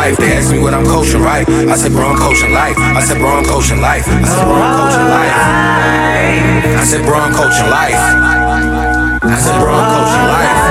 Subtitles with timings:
[0.00, 0.16] life.
[0.16, 1.46] They ask me what I'm coaching, right?
[1.48, 2.76] I said, bro, I'm coaching life.
[2.78, 4.06] I said, bro, I'm coaching life.
[4.08, 5.36] I said, bro, I'm coaching life.
[6.80, 8.00] I said, bro, I'm coaching life.
[9.22, 10.69] I said, bro, I'm coaching life.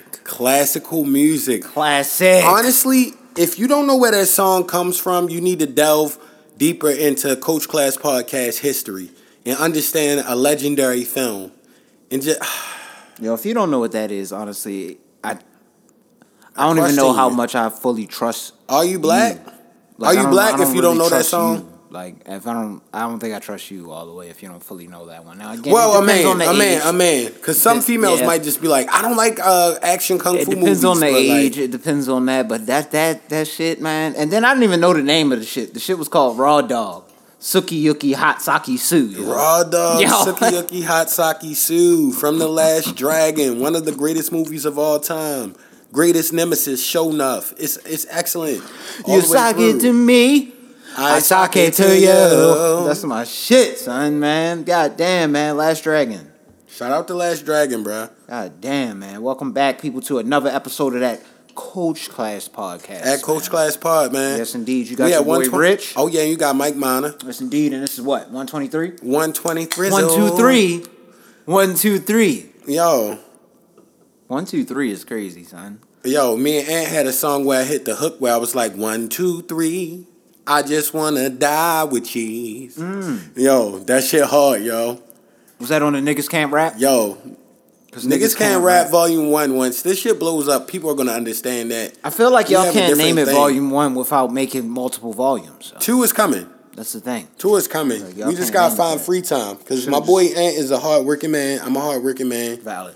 [0.00, 0.24] Classic.
[0.24, 1.62] Classical music.
[1.64, 2.44] Classic.
[2.44, 6.18] Honestly, if you don't know where that song comes from, you need to delve
[6.56, 9.10] deeper into Coach Class Podcast history
[9.44, 11.52] and understand a legendary film.
[12.10, 12.40] And just
[13.20, 15.38] Yo, if you don't know what that is, honestly, I
[16.56, 17.36] I don't even know how you.
[17.36, 18.54] much I fully trust.
[18.68, 19.38] Are you black?
[19.98, 21.56] Like, Are you black if you don't really know that song?
[21.58, 21.71] you.
[21.92, 24.48] Like, if I don't, I don't think I trust you all the way if you
[24.48, 25.36] don't fully know that one.
[25.36, 26.82] Now, again, Well, it a man, on the a man, age.
[26.86, 27.32] a man.
[27.34, 28.26] Because some It- females yeah.
[28.26, 30.62] might just be like, I don't like uh, action kung It fu movies.
[30.62, 31.58] It depends on the but, like, age.
[31.58, 32.48] it depends on that.
[32.48, 34.14] But that that that shit, man.
[34.16, 35.74] And then I didn't even know the name of the shit.
[35.74, 37.04] The shit was called Raw Dog,
[37.38, 39.24] Suki Yuki Hot Saki Sue.
[39.30, 40.08] Raw Dog, Yo.
[40.86, 45.54] Hot Saki Sue from The Last Dragon, one of the greatest movies of all time.
[45.92, 47.52] Greatest nemesis, Sho'nuff.
[47.58, 48.62] It's it's excellent.
[49.04, 49.80] all You sake through.
[49.80, 50.54] to me.
[50.96, 52.86] I sake it to you.
[52.86, 54.62] That's my shit, son, man.
[54.64, 55.56] God damn, man.
[55.56, 56.30] Last Dragon.
[56.68, 58.08] Shout out to Last Dragon, bro.
[58.28, 59.22] God damn, man.
[59.22, 61.22] Welcome back, people, to another episode of that
[61.54, 63.04] Coach Class podcast.
[63.04, 63.50] At Coach man.
[63.50, 64.38] Class Pod, man.
[64.38, 64.88] Yes, indeed.
[64.88, 65.94] You got We your boy Rich.
[65.96, 67.14] Oh yeah, you got Mike Mana.
[67.24, 67.72] Yes, indeed.
[67.72, 68.30] And this is what?
[68.30, 69.08] 123?
[69.08, 69.90] 123.
[69.90, 70.84] One, two, three.
[71.44, 72.50] One, two, three.
[72.66, 73.18] Yo,
[74.28, 75.80] One, two, three is crazy, son.
[76.04, 78.54] yo, me and Ant had a song where I hit the hook where I was
[78.54, 80.06] like, one, two, three.
[80.46, 82.76] I just wanna die with cheese.
[82.76, 83.36] Mm.
[83.36, 85.00] Yo, that shit hard, yo.
[85.60, 86.74] Was that on the Niggas Can't Rap?
[86.78, 87.16] Yo,
[87.92, 91.70] 'Cause Niggas Can't Rap Volume 1, once this shit blows up, people are gonna understand
[91.70, 91.92] that.
[92.02, 93.34] I feel like y'all can't name it thing.
[93.34, 95.72] Volume 1 without making multiple volumes.
[95.72, 96.46] so Two is coming.
[96.74, 97.28] That's the thing.
[97.36, 98.02] Two is coming.
[98.02, 99.04] Like, we just gotta find that.
[99.04, 99.58] free time.
[99.58, 101.60] Because my boy Ant is a hard working man.
[101.62, 102.56] I'm a hard working man.
[102.62, 102.94] Valid.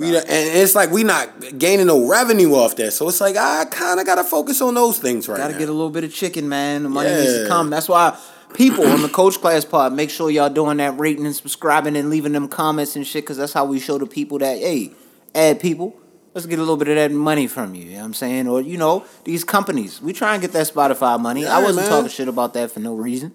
[0.00, 2.92] We and it's like we not gaining no revenue off that.
[2.92, 5.58] So it's like I kind of gotta focus on those things right Gotta now.
[5.58, 6.84] get a little bit of chicken, man.
[6.84, 7.48] The money needs to Yeah.
[7.48, 7.68] come.
[7.70, 8.16] That's why
[8.54, 12.08] people on the Coach Class Pod, make sure y'all doing that rating and subscribing and
[12.08, 14.92] leaving them comments and shit, because that's how we show the people that, hey,
[15.34, 15.94] add people.
[16.34, 17.84] Let's get a little bit of that money from you.
[17.84, 18.48] You know what I'm saying?
[18.48, 20.00] Or, you know, these companies.
[20.00, 21.44] We try and get that Spotify money.
[21.44, 21.90] I Yeah, wasn't man.
[21.90, 23.32] talking shit about that for no reason.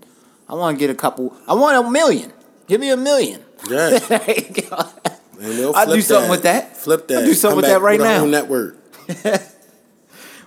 [0.49, 1.35] I want to get a couple.
[1.47, 2.31] I want a million.
[2.67, 3.41] Give me a million.
[3.69, 3.99] Yeah.
[5.37, 5.67] There you go.
[5.67, 6.31] And we'll I'll do something that.
[6.31, 6.77] with that.
[6.77, 7.17] Flip that.
[7.19, 8.25] I'll do something Come with that right with now.
[8.25, 8.77] network.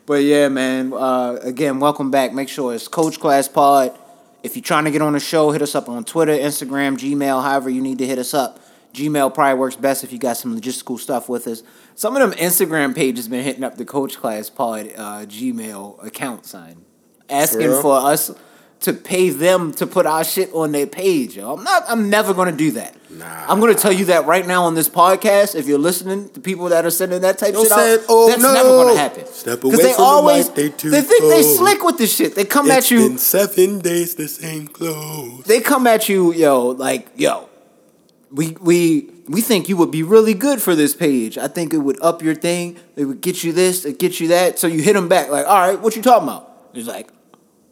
[0.08, 0.94] But yeah, man.
[0.94, 2.32] Uh, again, welcome back.
[2.32, 3.94] Make sure it's Coach Class Pod.
[4.42, 7.42] If you're trying to get on the show, hit us up on Twitter, Instagram, Gmail,
[7.42, 8.58] however you need to hit us up.
[8.94, 11.62] Gmail probably works best if you got some logistical stuff with us.
[11.94, 16.46] Some of them Instagram pages been hitting up the Coach Class Pod uh, Gmail account
[16.46, 16.86] sign,
[17.28, 17.82] asking real?
[17.82, 18.30] for us
[18.80, 21.36] to pay them to put our shit on their page.
[21.36, 21.54] Yo.
[21.54, 21.84] I'm not.
[21.88, 22.94] I'm never gonna do that.
[23.10, 23.46] Nah.
[23.48, 25.54] I'm gonna tell you that right now on this podcast.
[25.56, 28.06] If you're listening, the people that are sending that type Don't shit out.
[28.08, 28.52] Oh, that's no.
[28.52, 29.26] never gonna happen.
[29.26, 32.34] Step away they from the always they too they think they slick with this shit.
[32.34, 33.08] They come at you.
[33.08, 35.44] been seven days the same clothes.
[35.44, 37.48] They come at you, yo, like yo.
[38.30, 41.36] We we we think you would be really good for this page.
[41.38, 42.76] I think it would up your thing.
[42.94, 43.84] It would get you this.
[43.84, 44.58] It get you that.
[44.58, 46.44] So you hit them back like, all right, what you talking about?
[46.72, 47.08] He's like,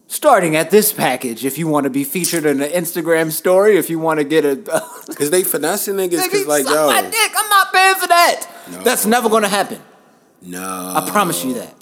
[0.08, 1.44] starting at this package.
[1.44, 4.44] If you want to be featured in an Instagram story, if you want to get
[4.44, 4.56] a,
[5.14, 6.18] Cause they finessing niggas.
[6.20, 7.32] Nigga, Cause like yo, my dick.
[7.36, 8.48] I'm not paying for that.
[8.70, 8.82] No.
[8.82, 9.80] That's never gonna happen.
[10.42, 10.60] no,
[10.96, 11.74] I promise you that.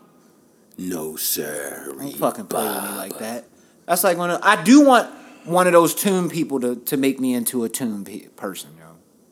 [0.78, 1.94] no sir.
[1.98, 3.46] Don't fucking play with me like that.
[3.86, 5.10] That's like when I do want
[5.44, 8.70] one of those tune people to, to make me into a tune pe- person.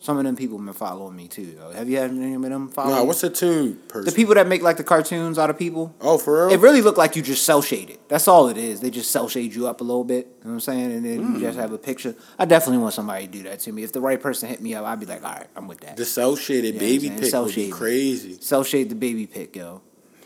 [0.02, 1.42] Some of them people been following me too.
[1.56, 1.70] Yo.
[1.70, 2.90] Have you had any of them follow?
[2.90, 4.04] Nah, what's a tune person?
[4.04, 5.94] the people that make like the cartoons out of people?
[6.00, 6.54] Oh, for real?
[6.54, 8.00] It really look like you just cell shaded.
[8.08, 8.80] That's all it is.
[8.80, 10.26] They just cell shade you up a little bit.
[10.26, 10.90] You know what I'm saying?
[10.92, 11.38] And then you Hmm.
[11.40, 12.16] just have a picture.
[12.36, 13.84] I definitely want somebody to do that to me.
[13.84, 15.96] If the right person hit me up, I'd be like, all right, I'm with that.
[15.96, 18.38] the cell shaded baby cell would be crazy.
[18.40, 19.82] Cell shade the baby pick, yo.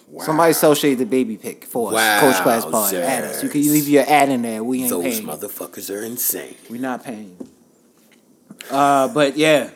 [0.09, 0.25] Wow.
[0.25, 1.95] Somebody cell shade the baby pick for us.
[1.97, 2.95] Wow, Coach Class Pod.
[2.95, 3.43] Add us.
[3.43, 4.65] You can leave your ad in there.
[4.65, 5.23] We ain't Those paying.
[5.23, 5.29] you.
[5.29, 6.55] motherfuckers are insane.
[6.71, 7.37] We not paying.
[8.71, 9.71] Uh, but yeah,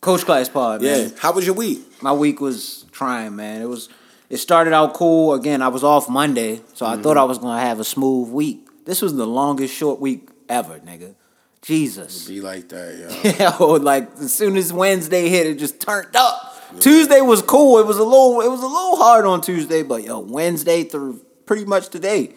[0.00, 0.82] Coach Class Pod.
[0.82, 0.96] Yeah.
[0.96, 1.12] Man.
[1.18, 2.02] How was your week?
[2.02, 3.62] My week was trying, man.
[3.62, 3.88] It was.
[4.30, 5.32] It started out cool.
[5.32, 7.02] Again, I was off Monday, so I mm-hmm.
[7.02, 8.68] thought I was gonna have a smooth week.
[8.84, 11.14] This was the longest short week ever, nigga.
[11.62, 12.28] Jesus.
[12.28, 13.30] Be like that, yo.
[13.44, 16.54] Yo, oh, like as soon as Wednesday hit, it just turned up.
[16.80, 17.78] Tuesday was cool.
[17.78, 21.24] It was a little, it was a little hard on Tuesday, but yo, Wednesday through
[21.46, 22.34] pretty much today,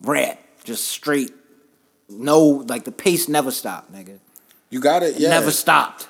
[0.00, 1.32] rap, just straight
[2.10, 4.18] no, like the pace never stopped, nigga.
[4.68, 5.16] You got it.
[5.16, 5.30] It Yeah.
[5.30, 6.08] never stopped.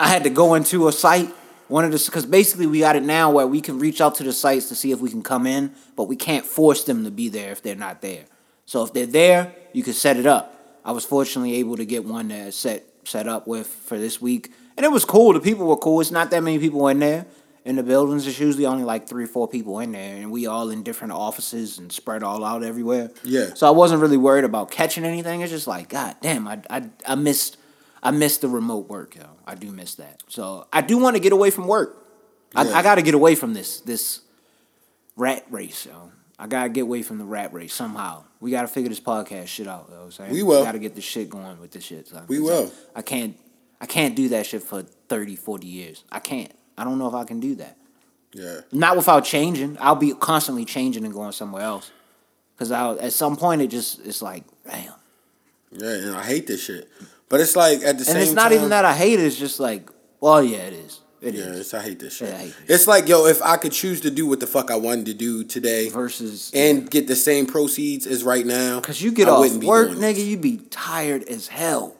[0.00, 1.28] I had to go into a site,
[1.68, 4.24] one of the because basically we got it now where we can reach out to
[4.24, 7.10] the sites to see if we can come in, but we can't force them to
[7.10, 8.24] be there if they're not there.
[8.64, 10.56] So if they're there, you can set it up.
[10.86, 14.50] I was fortunately able to get one that set set up with for this week,
[14.78, 15.34] and it was cool.
[15.34, 16.00] The people were cool.
[16.00, 17.26] It's not that many people in there
[17.66, 18.26] in the buildings.
[18.26, 21.12] It's usually only like three or four people in there, and we all in different
[21.12, 23.10] offices and spread all out everywhere.
[23.22, 23.52] Yeah.
[23.52, 25.42] So I wasn't really worried about catching anything.
[25.42, 27.58] It's just like, God damn, I I, I missed
[28.02, 29.26] I miss the remote work, yo.
[29.46, 30.22] I do miss that.
[30.28, 31.96] So I do want to get away from work.
[32.54, 32.78] I, Yeah.
[32.78, 34.20] I got to get away from this this
[35.16, 36.12] rat race, yo.
[36.40, 38.24] I gotta get away from the rat race somehow.
[38.40, 40.08] We gotta figure this podcast shit out, yo.
[40.08, 40.32] Saying?
[40.32, 40.64] We will.
[40.64, 42.10] gotta get this shit going with this shit.
[42.28, 42.72] We will.
[42.96, 43.36] I, I can't.
[43.78, 46.04] I can't do that shit for 30, 40 years.
[46.10, 46.52] I can't.
[46.78, 47.76] I don't know if I can do that.
[48.32, 48.60] Yeah.
[48.72, 49.76] Not without changing.
[49.80, 51.90] I'll be constantly changing and going somewhere else.
[52.56, 54.94] Cause I at some point it just it's like damn.
[55.72, 55.88] Yeah.
[55.88, 56.88] And I hate this shit.
[57.30, 58.20] But it's like at the same time.
[58.20, 59.24] And it's not time, even that I hate it.
[59.24, 59.88] It's just like,
[60.20, 61.00] well, yeah, it is.
[61.22, 61.46] It is.
[61.46, 62.28] Yeah, it's, I hate this shit.
[62.28, 64.46] Yeah, I hate this it's like, yo, if I could choose to do what the
[64.46, 68.80] fuck I wanted to do today Versus and get the same proceeds as right now,
[68.80, 70.22] Cause you get I off work, nigga, it.
[70.26, 71.96] you be tired as hell.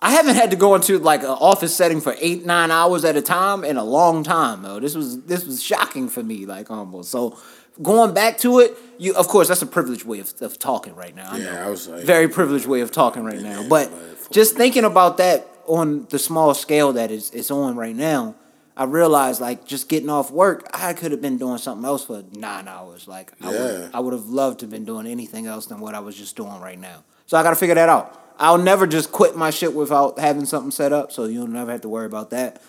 [0.00, 3.16] I haven't had to go into like an office setting for eight, nine hours at
[3.16, 4.80] a time in a long time, though.
[4.80, 7.10] This was this was shocking for me, like almost.
[7.10, 7.38] So
[7.82, 11.14] going back to it, you of course that's a privileged way of, of talking right
[11.14, 11.28] now.
[11.30, 11.66] I Yeah, know.
[11.66, 13.62] I was like- very privileged way of talking right now.
[13.68, 17.94] But but- just thinking about that on the small scale that is it's on right
[17.94, 18.34] now,
[18.76, 22.24] I realized like just getting off work, I could have been doing something else for
[22.32, 23.06] nine hours.
[23.06, 23.60] Like I Yeah.
[23.62, 26.16] would I would have loved to have been doing anything else than what I was
[26.16, 27.04] just doing right now.
[27.26, 28.16] So I got to figure that out.
[28.38, 31.82] I'll never just quit my shit without having something set up, so you'll never have
[31.82, 32.62] to worry about that.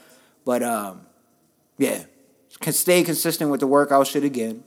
[0.43, 1.01] But um,
[1.77, 2.03] yeah,
[2.59, 4.63] can stay consistent with the workout shit again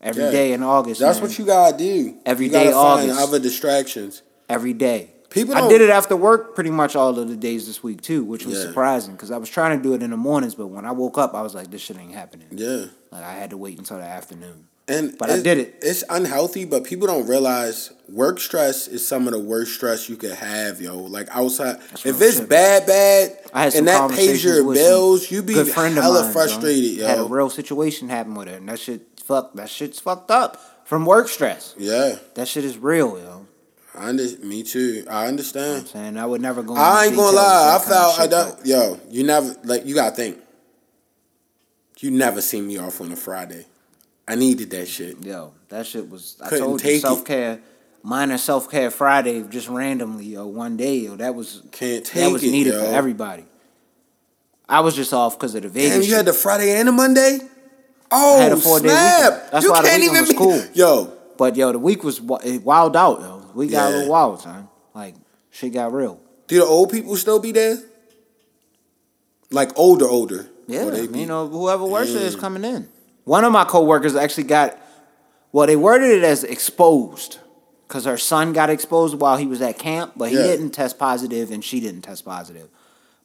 [0.00, 0.30] every Yeah.
[0.30, 1.00] day in August.
[1.00, 1.28] That's man.
[1.28, 2.14] what you gotta do.
[2.24, 3.28] Every you day gotta find August.
[3.28, 4.22] other distractions.
[4.48, 5.10] every day.
[5.34, 8.24] People I did it after work pretty much all of the days this week too,
[8.24, 8.62] which was Yeah.
[8.66, 11.18] surprising because I was trying to do it in the mornings, but when I woke
[11.18, 12.46] up, I was like, this shit ain't happening.
[12.52, 12.84] Yeah.
[13.10, 14.68] Like I had to wait until the afternoon.
[14.86, 15.76] And But I did it.
[15.80, 20.16] It's unhealthy, but people don't realize work stress is some of the worst stress you
[20.16, 20.98] could have, yo.
[20.98, 22.48] Like outside, if it's shit.
[22.50, 26.22] bad, bad, I had and that pays your bills, you be good friend of hella
[26.24, 27.02] mine, frustrated, yo.
[27.02, 27.08] yo.
[27.08, 29.54] Had a real situation happen with her, and that shit fuck.
[29.54, 31.74] That shit's fucked up from work stress.
[31.78, 33.33] yeah, That shit is real, yo.
[33.96, 35.04] I under, me too.
[35.08, 35.80] I understand.
[35.82, 36.74] I'm saying I would never go.
[36.74, 37.76] I ain't gonna lie.
[37.80, 38.66] I felt I don't.
[38.66, 40.38] Yo, you never like you gotta think.
[42.00, 43.66] You never see me off on a Friday.
[44.26, 45.22] I needed that shit.
[45.24, 46.36] Yo, that shit was.
[46.42, 47.00] I Couldn't told you take it.
[47.02, 47.60] self care.
[48.02, 51.16] Minor self care Friday, just randomly, or one day, yo.
[51.16, 52.80] That was Can't take that was needed yo.
[52.80, 53.44] for everybody.
[54.68, 55.90] I was just off because of the Vegas.
[55.92, 56.16] Damn, you shit.
[56.16, 57.38] had the Friday and the Monday.
[58.10, 59.32] Oh, had a oh, four-day snap!
[59.32, 59.52] weekend.
[59.52, 60.74] That's you why the can't weekend even was be- cool.
[60.74, 63.33] Yo, But yo, the week was wild out, yo.
[63.54, 63.96] We got a Yeah.
[63.98, 64.68] little wild, son.
[64.94, 65.14] Like
[65.50, 66.20] shit got real.
[66.46, 67.78] do the old people still be there?
[69.50, 70.48] Like older, older.
[70.66, 72.88] Yeah, they be- you know, whoever works there is coming in.
[73.24, 74.78] One of my coworkers actually got,
[75.52, 77.38] well, they worded it as exposed,
[77.86, 80.42] because her son got exposed while he was at camp, but he Yeah.
[80.44, 82.68] didn't test positive and she didn't test positive,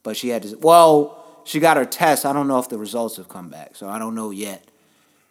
[0.04, 0.58] but she had to.
[0.58, 2.26] Well, she got her test.
[2.26, 4.64] I don't know if the results have come back, so I don't know yet.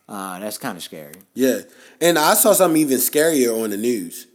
[0.09, 1.15] Uh, that's kind of scary.
[1.35, 1.61] Yeah,
[2.01, 4.27] and I saw something even scarier on the news.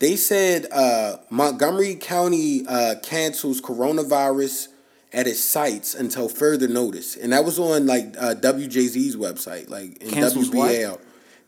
[0.00, 4.68] They said uh, Montgomery County uh, cancels coronavirus
[5.12, 10.02] at its sites until further notice, and that was on like uh, WJZ's website, like
[10.02, 10.98] in Cancels WBAL.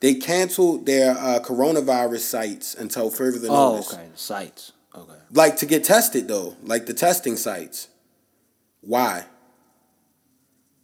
[0.01, 3.95] They canceled their uh, coronavirus sites until further Oh, notice.
[3.95, 4.09] okay.
[4.17, 4.73] Sites.
[4.95, 5.13] Okay.
[5.33, 7.89] Like to get tested though, like the testing sites.
[8.83, 9.25] Why?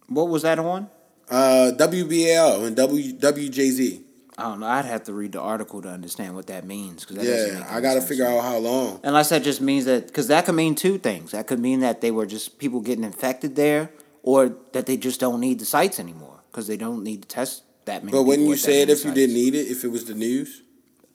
[0.07, 0.89] What was that on?
[1.29, 4.03] Uh, WBAL and w, WJZ.
[4.39, 4.67] I don't know.
[4.67, 7.05] I'd have to read the article to understand what that means.
[7.05, 8.99] Cause that Yeah, I gotta figure out how long.
[9.03, 11.31] Unless that just means that, because that could mean two things.
[11.31, 13.91] That could mean that they were just people getting infected there,
[14.23, 17.63] or that they just don't need the sites anymore because they don't need to test
[17.85, 18.11] that many.
[18.17, 19.67] But wouldn't you say it if you didn't need it?
[19.67, 20.63] If it was the news?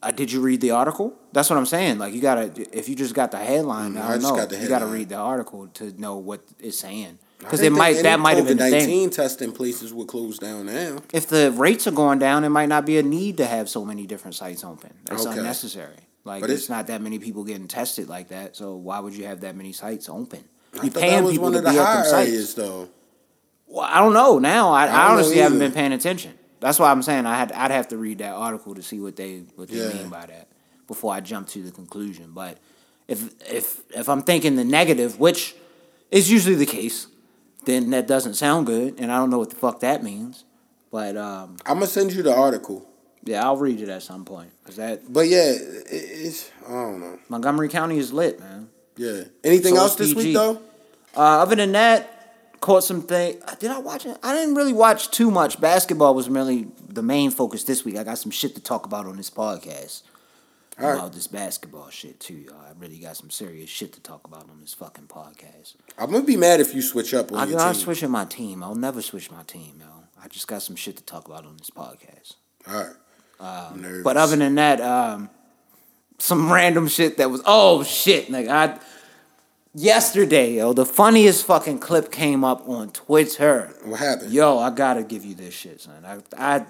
[0.03, 1.17] Uh, did you read the article?
[1.33, 1.97] That's what I'm saying.
[1.97, 4.39] Like you gotta, if you just got the headline, Mm, I I don't just know.
[4.39, 7.17] got the you gotta read the article to know what it's saying.
[7.41, 8.57] I Because it might that might have been.
[8.57, 10.97] COVID-19 testing places would close down now.
[11.13, 13.83] If the rates are going down, it might not be a need to have so
[13.85, 14.91] many different sites open.
[15.05, 15.37] That's Okay.
[15.37, 15.95] unnecessary.
[16.23, 18.55] Like But it's, it's- not that many people getting tested like that.
[18.55, 20.43] So why would you have that many sites open?
[20.79, 22.27] I You paying that was people one to of the be at them sites.
[22.29, 22.89] areas, though.
[23.67, 24.71] Well, I don't know now.
[24.71, 26.33] I, I, don't honestly haven't been paying attention.
[26.61, 29.15] That's why I'm saying I had I'd have to read that article to see what
[29.17, 29.93] they what they Yeah.
[29.93, 30.47] mean by that
[30.87, 32.31] before I jump to the conclusion.
[32.33, 32.57] But
[33.07, 35.55] if if if I'm thinking the negative, which
[36.11, 37.07] is usually the case,
[37.65, 40.43] then that doesn't sound good, and I don't know what the fuck that means.
[40.91, 42.87] But um, I'm gonna send you the article.
[43.23, 44.51] Yeah, I'll read it at some point.
[44.65, 47.19] Cause that But yeah, it, it's I don't know.
[47.27, 48.69] Montgomery County is lit, man.
[48.97, 49.23] Yeah.
[49.43, 50.61] Anything So else this week though?
[51.17, 53.39] Uh, other than that, caught some thing.
[53.59, 54.17] Did I watch it?
[54.23, 55.59] I didn't really watch too much.
[55.59, 57.97] Basketball was really the main focus this week.
[57.97, 60.03] I got some shit to talk about on this podcast.
[60.79, 60.95] All right.
[60.99, 62.55] About this basketball shit too, y'all.
[62.59, 65.75] I really got some serious shit to talk about on this fucking podcast.
[65.97, 67.81] I'm gonna be mad if you switch up on I, your I'm team.
[67.83, 68.61] switching my team.
[68.61, 69.85] I'll never switch my team, yo.
[70.21, 72.33] I just got some shit to talk about on this podcast.
[72.67, 72.95] All right.
[73.39, 75.29] Um, But other than that, um,
[76.17, 78.77] some random shit that was oh shit, like I
[79.73, 83.73] yesterday, yo, the funniest fucking clip came up on Twitter.
[83.85, 84.31] what happened?
[84.33, 86.03] Yo, I gotta give you this shit, son.
[86.05, 86.65] I I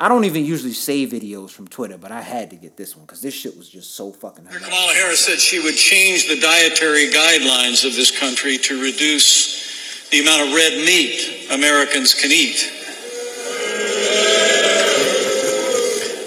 [0.00, 3.04] I don't even usually save videos from Twitter, but I had to get this one
[3.04, 4.64] because this shit was just so fucking hilarious.
[4.64, 10.20] Kamala Harris said she would change the dietary guidelines of this country to reduce the
[10.20, 12.62] amount of red meat Americans can eat.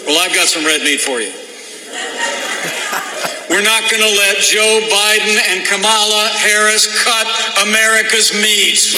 [0.06, 1.32] Well, I've got some red meat for you.
[3.50, 7.26] We're not going to let Joe Biden and Kamala Harris cut
[7.64, 8.98] America's meat.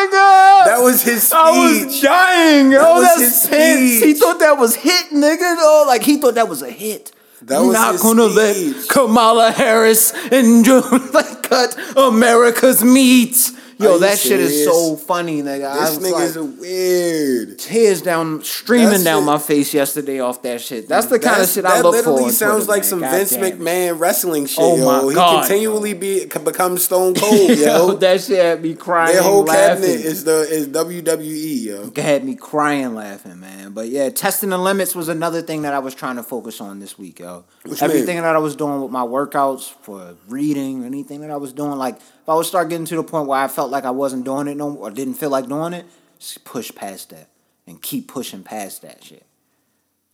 [0.00, 0.64] Nigga!
[0.64, 1.34] That was his speech.
[1.34, 2.70] I was dying.
[2.70, 4.02] That oh, was That's his.
[4.02, 5.56] He thought that was hit, nigga.
[5.58, 7.12] Oh, like he thought that was a hit.
[7.42, 8.76] That not gonna speech.
[8.76, 13.52] let Kamala Harris and Joe like cut America's meat.
[13.80, 15.72] Yo, that shit is so funny, nigga.
[15.80, 17.58] This was nigga's like, weird.
[17.58, 20.88] tears down, streaming That down shit- my face yesterday off that shit.
[20.88, 22.10] That's the kind of That's- shit I look for.
[22.10, 22.84] literally on sounds Twitter, like man.
[22.88, 23.32] some God Vince.
[23.36, 24.84] McMahon wrestling shit, Oh yo.
[24.84, 25.98] my he continually yo.
[25.98, 27.92] be become Stone Cold, Yo, yo.
[27.94, 29.06] that shit had me crying.
[29.16, 29.22] Laughing.
[29.22, 29.82] Their whole laughing.
[29.84, 31.64] cabinet is the is WWE,
[31.96, 32.02] yo.
[32.02, 33.72] had me crying laughing, man.
[33.72, 36.80] But yeah, testing the limits was another thing that I was trying to focus on
[36.80, 37.44] this week, yo.
[37.64, 38.24] You Everything mean?
[38.24, 41.98] that I was doing with my workouts for reading, anything that I was doing, like
[42.30, 44.56] I would start getting to the point where I felt like I wasn't doing it
[44.56, 45.84] no more, or didn't feel like doing it,
[46.18, 47.28] just push past that
[47.66, 49.26] and keep pushing past that shit.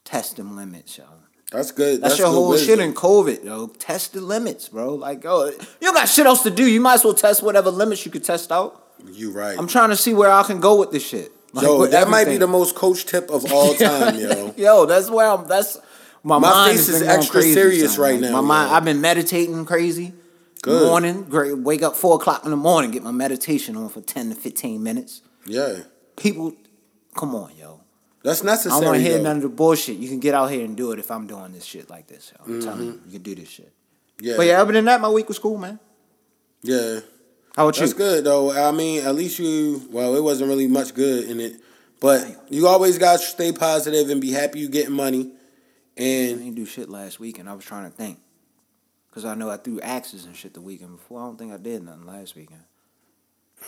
[0.04, 1.04] Test them limits, yo.
[1.52, 2.00] That's good.
[2.00, 2.78] That's, That's, your whole wisdom.
[2.78, 3.66] shit in COVID, yo.
[3.68, 4.94] Test the limits, bro.
[4.94, 6.64] Like, yo, you don't got shit else to do.
[6.64, 8.82] You might as well test whatever limits you could test out.
[9.04, 9.56] You right.
[9.58, 11.32] I'm trying to see where I can go with this shit.
[11.52, 14.54] Like, yo, that might be the most coach tip of all time, yo.
[14.56, 15.46] Yo, that's where I'm.
[15.46, 15.78] That's
[16.22, 18.02] my, My mind face is extra serious son.
[18.02, 18.74] right now, My mind.
[18.74, 20.14] I've been meditating crazy.
[20.62, 20.86] Good.
[20.88, 21.56] Morning, great.
[21.58, 24.82] Wake up four o'clock in the morning, get my meditation on for ten to fifteen
[24.82, 25.22] minutes.
[25.46, 25.80] Yeah.
[26.16, 26.54] People,
[27.14, 27.80] come on, yo.
[28.24, 28.80] That's I necessary.
[28.80, 29.22] don't want to hear though.
[29.24, 29.98] none of the bullshit.
[29.98, 32.32] You can get out here and do it if I'm doing this shit like this.
[32.32, 32.44] Yo.
[32.54, 32.82] I'm Mm-hmm.
[32.82, 33.72] you, you can do this shit.
[34.18, 34.34] Yeah.
[34.36, 35.78] But yeah, other than that, my week was cool, man.
[36.62, 37.00] Yeah.
[37.54, 37.98] How about That's you?
[37.98, 38.50] good though.
[38.50, 39.86] I mean, at least you.
[39.90, 41.60] Well, it wasn't really much good in it,
[42.00, 45.30] but you always got to stay positive and be happy you getting money.
[45.98, 48.18] I And didn't do shit last week, and I was trying to think.
[49.16, 51.22] Because I know I threw axes and shit the weekend before.
[51.22, 52.60] I don't think I did nothing last weekend.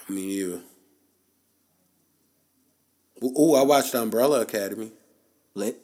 [0.07, 0.62] I mean, you.
[3.23, 4.93] Oh, I watched Umbrella Academy.
[5.55, 5.81] Lit.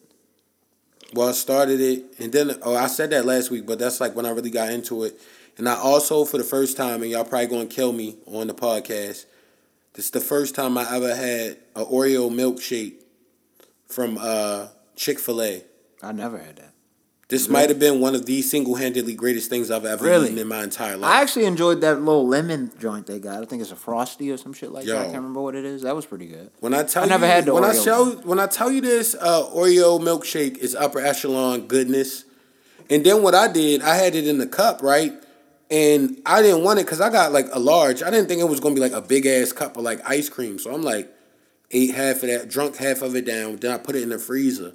[1.14, 4.14] Well, I started it, and then oh, I said that last week, but that's like
[4.14, 5.18] when I really got into it.
[5.56, 8.54] And I also, for the first time, and y'all probably gonna kill me on the
[8.54, 9.24] podcast.
[9.94, 12.96] This is the first time I ever had a Oreo milkshake
[13.88, 15.64] from uh, Chick Fil A.
[16.02, 16.73] I never had that.
[17.28, 20.26] This might have been one of the single handedly greatest things I've ever Really?
[20.26, 21.10] eaten in my entire life.
[21.10, 23.42] I actually enjoyed that little lemon joint they got.
[23.42, 24.92] I think it's a frosty or some shit like that.
[24.94, 25.02] I Yo.
[25.04, 25.82] can't remember what it is.
[25.82, 26.50] That was pretty good.
[26.60, 28.70] When I tell I never you, had the when I Oreo show when I tell
[28.70, 32.24] you this, uh, Oreo milkshake is upper echelon goodness.
[32.90, 35.12] And then what I did, I had it in the cup, right?
[35.70, 38.02] And I didn't want it because I got like a large.
[38.02, 40.28] I didn't think it was gonna be like a big ass cup of like ice
[40.28, 40.58] cream.
[40.58, 41.10] So I'm like,
[41.70, 43.56] ate half of that, drunk half of it down.
[43.56, 44.74] Then I put it in the freezer.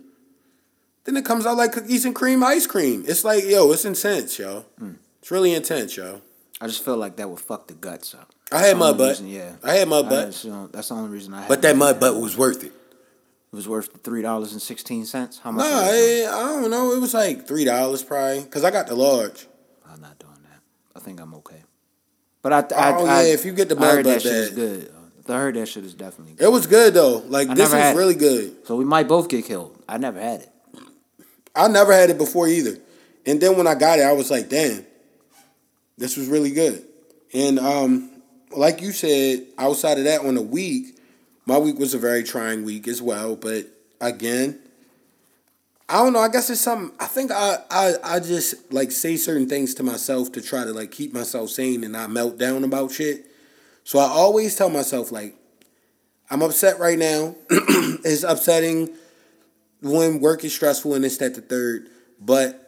[1.06, 3.04] Then it comes out like cookies and cream ice cream.
[3.08, 4.66] It's like, yo, it's intense, yo.
[4.78, 4.94] Hmm.
[5.22, 6.22] It's really intense, yo.
[6.62, 8.32] I just feel like that would fuck the guts up.
[8.52, 9.10] I had mud butt.
[9.10, 9.54] reason, yeah.
[9.64, 10.26] I had mud butt.
[10.26, 11.48] That's, the- that's the only reason I.
[11.48, 12.74] But that mud butt was worth it.
[13.52, 15.40] It was worth the three dollars and sixteen cents.
[15.40, 15.66] How much?
[15.66, 15.72] Nah.
[15.72, 16.92] I, I don't know.
[16.94, 19.48] It was like three dollars probably because I got the large.
[19.92, 20.60] I'm not doing that.
[20.96, 21.64] I think I'm okay.
[22.44, 24.22] But I, I, Oh, I yeah, if you get the I heard mud that butt
[24.22, 24.94] shit is good.
[25.28, 26.44] I heard that shit is definitely good.
[26.46, 27.24] It was good though.
[27.28, 27.96] Like this is it.
[27.96, 28.68] really good.
[28.68, 29.82] So we might both get killed.
[29.88, 30.50] I never had it.
[31.56, 32.78] I never had it before either.
[33.26, 34.86] And then when I got it, I was like, damn,
[35.98, 36.84] this was really good.
[37.34, 38.10] And um,
[38.56, 40.98] like you said, outside of that, on a week,
[41.46, 43.36] my week was a very trying week as well.
[43.36, 43.68] But
[44.00, 44.60] again,
[45.88, 46.20] I don't know.
[46.20, 46.96] I guess it's something.
[47.00, 50.72] I think I, I I just like say certain things to myself to try to
[50.72, 53.26] like keep myself sane and not melt down about shit.
[53.84, 55.36] So I always tell myself like,
[56.30, 57.36] I'm upset right now.
[57.50, 58.90] it's upsetting
[59.82, 62.66] when work is stressful and it's that the third, but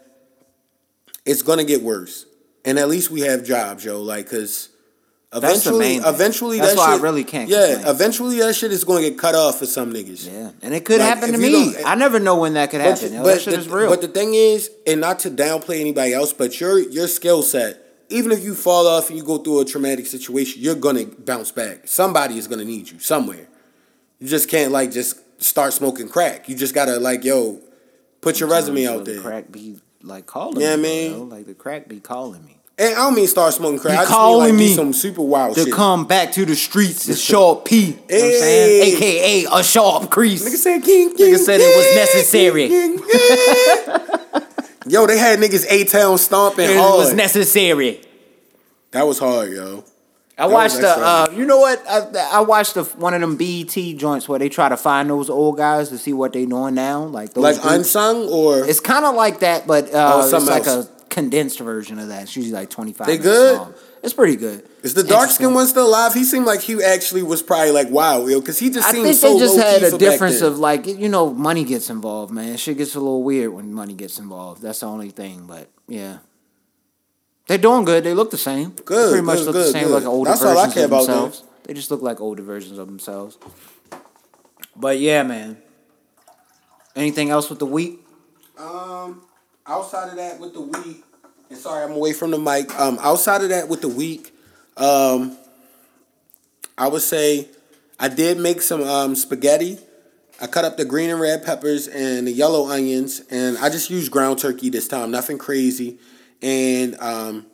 [1.25, 2.25] it's gonna get worse.
[2.65, 4.01] And at least we have jobs, yo.
[4.01, 4.69] Like, cause
[5.33, 6.01] Eventually, thing.
[6.05, 7.95] eventually, That's that why I shit, really can't Yeah, complain.
[7.95, 10.27] eventually that shit is to get cut off for some niggas.
[10.29, 11.51] Yeah, and it could Like, happen to me.
[11.51, 13.13] don't- eh, I never know when that could But, happen.
[13.13, 13.23] yo.
[13.23, 13.89] but that shit the, is real.
[13.89, 17.81] but the thing is, and not to downplay anybody else, but your your skill set,
[18.09, 21.49] even if you fall off and you go through a traumatic situation, you're gonna bounce
[21.49, 21.87] back.
[21.87, 23.47] Somebody is gonna need you somewhere.
[24.19, 26.47] You just can't like just start smoking crack.
[26.47, 27.59] You just gotta like yo,
[28.21, 29.21] put your resume out the there.
[29.21, 31.09] Crack be like calling Yeah, me.
[31.09, 31.17] man.
[31.17, 31.23] yo.
[31.23, 32.57] Like the crack be calling me.
[32.77, 33.93] And I don't mean start smoking crack.
[33.93, 35.73] He I just mean calling like me do some super wild To shit.
[35.73, 37.79] come back to the streets is sharp P.
[37.79, 38.95] You know what I'm saying?
[38.95, 40.43] AKA a sharp crease.
[40.43, 42.67] Nigga said, king, Nigga said it was necessary.
[44.87, 46.97] yo, they had niggas A Town stomping It hard.
[46.97, 48.01] was necessary.
[48.91, 49.83] that was hard, yo.
[50.37, 50.89] I watched the.
[50.89, 51.83] Uh, you know what?
[51.87, 55.29] I, I watched the, one of them BET joints where they try to find those
[55.29, 57.03] old guys to see what they doing now.
[57.03, 60.65] Like those Like unsung or It's kind of like that, but uh, Oh, it's like
[60.65, 60.87] else.
[60.87, 62.23] a condensed version of that.
[62.23, 63.07] It's usually like twenty five.
[63.07, 63.57] They good?
[63.57, 63.73] Long.
[64.03, 64.67] It's pretty good.
[64.81, 66.15] is the dark skinned one still alive?
[66.15, 69.03] He seemed like he actually was probably like wow, yo, because he just I seemed
[69.05, 72.57] think so they just had a difference of like you know money gets involved, man.
[72.57, 74.63] Shit gets a little weird when money gets involved.
[74.63, 76.17] That's the only thing, but yeah.
[77.51, 78.05] They're doing good.
[78.05, 78.73] They look the same.
[78.77, 79.93] They Good, pretty much good, look the good, same, good.
[79.95, 81.15] like older That's all I versions care of about them.
[81.23, 81.43] themselves.
[81.65, 83.37] They just look like older versions of themselves.
[84.73, 85.57] But yeah, man.
[86.95, 87.99] Anything else with the week?
[88.57, 89.23] Um,
[89.67, 91.03] outside of that, with the week,
[91.49, 92.73] and sorry, I'm away from the mic.
[92.79, 94.33] Um, outside of that, with the week,
[94.77, 95.37] um,
[96.77, 97.49] I would say
[97.99, 99.77] I did make some um spaghetti.
[100.39, 103.89] I cut up the green and red peppers and the yellow onions, and I just
[103.89, 105.99] used ground turkey this time, nothing crazy.
[106.41, 107.45] And um,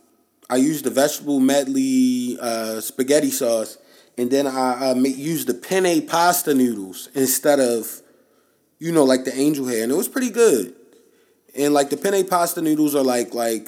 [0.50, 3.78] I used the vegetable medley uh, spaghetti sauce,
[4.18, 8.02] and then I uh, used the penne pasta noodles instead of,
[8.80, 10.74] you know, like the angel hair, and it was pretty good.
[11.56, 13.68] And like the penne pasta noodles are like like,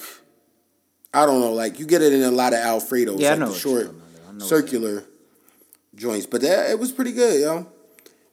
[1.13, 3.45] I don't know, like you get it in a lot of Alfredos, Yeah, I know
[3.47, 3.95] the what you're short
[4.33, 5.03] know circular
[5.95, 6.25] joints.
[6.25, 7.67] But that it was pretty good, yo.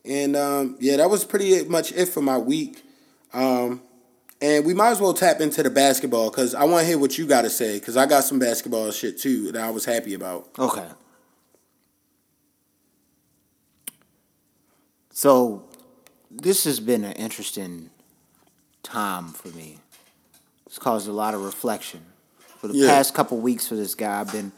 [0.05, 2.83] And um, yeah, that was pretty much it for my week.
[3.33, 3.83] Um,
[4.41, 7.17] and we might as well tap into the basketball because I want to hear what
[7.19, 10.15] you got to say because I got some basketball shit too that I was happy
[10.15, 10.49] about.
[10.59, 10.87] Okay.
[15.11, 15.65] So,
[16.31, 17.91] this has been an interesting
[18.83, 19.79] time for me.
[20.67, 22.01] It's caused a lot of reflection.
[22.59, 22.89] For the Yeah.
[22.89, 24.53] past couple weeks for this guy, I've been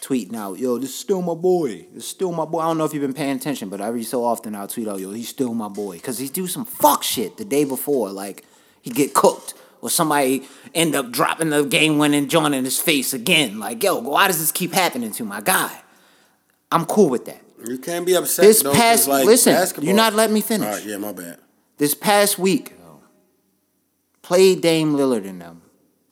[0.00, 1.86] tweeting out, yo, this is still my boy.
[1.92, 2.60] This is still my boy.
[2.60, 4.98] I don't know if you've been paying attention, but every so often I'll tweet out,
[5.00, 5.96] yo, he's still my boy.
[5.96, 8.10] Because he do some fuck shit the day before.
[8.10, 8.44] Like,
[8.82, 9.54] he get cooked.
[9.80, 13.58] Or somebody end up dropping the game winning joint in his face again.
[13.58, 15.82] Like, yo, why does this keep happening to my guy?
[16.70, 17.40] I'm cool with that.
[17.68, 18.44] You can't be upset.
[18.44, 20.68] This though, past- like, listen, basketball- you're not letting me finish.
[20.68, 21.38] All right, yeah, my bad.
[21.78, 22.74] This past week,
[24.22, 25.62] played Dame Lillard in them.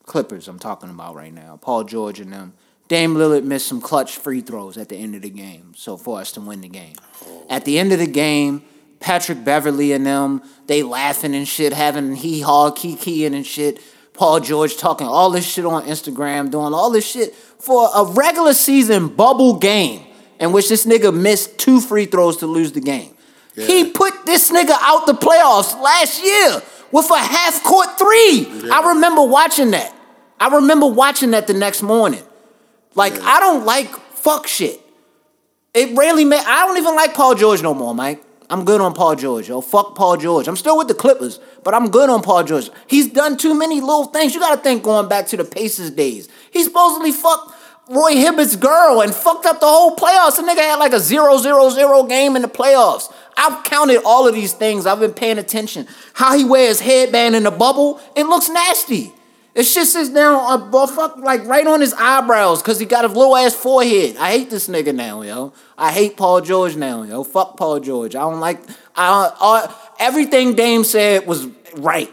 [0.05, 1.57] Clippers, I'm talking about right now.
[1.61, 2.53] Paul George and them.
[2.89, 6.19] Dame Lillard missed some clutch free throws at the end of the game, so for
[6.19, 6.95] us to win the game.
[7.25, 7.45] Oh.
[7.49, 8.63] At the end of the game,
[9.01, 13.81] Patrick Beverley and them, they laughing and shit, having hee haw, kikiing and shit.
[14.13, 18.53] Paul George talking all this shit on Instagram, doing all this shit for a regular
[18.53, 20.05] season bubble game
[20.39, 23.15] in which this nigga missed two free throws to lose the game.
[23.55, 26.61] He put this nigga out the playoffs last year
[26.91, 28.69] with a half court three.
[28.71, 29.93] I remember watching that.
[30.39, 32.23] I remember watching that the next morning.
[32.95, 34.79] Like I don't like fuck shit.
[35.73, 38.23] It really made, I don't even like Paul George no more, Mike.
[38.51, 39.61] I'm good on Paul George, yo.
[39.61, 40.45] Fuck Paul George.
[40.49, 42.69] I'm still with the Clippers, but I'm good on Paul George.
[42.85, 44.33] He's done too many little things.
[44.33, 46.27] You gotta think going back to the Pacers days.
[46.51, 47.53] He supposedly fucked
[47.89, 50.35] Roy Hibbert's girl and fucked up the whole playoffs.
[50.35, 53.11] The nigga had like a 0-0-0 game in the playoffs.
[53.37, 54.85] I've counted all of these things.
[54.85, 55.87] I've been paying attention.
[56.13, 59.13] How he wears headband in the bubble, it looks nasty.
[59.53, 60.39] It shit sits down,
[60.73, 64.15] uh, fuck, like right on his eyebrows, cause he got a little ass forehead.
[64.17, 65.51] I hate this nigga now, yo.
[65.77, 67.25] I hate Paul George now, yo.
[67.25, 68.15] Fuck Paul George.
[68.15, 68.61] I don't like.
[68.95, 72.11] I uh, everything Dame said was right.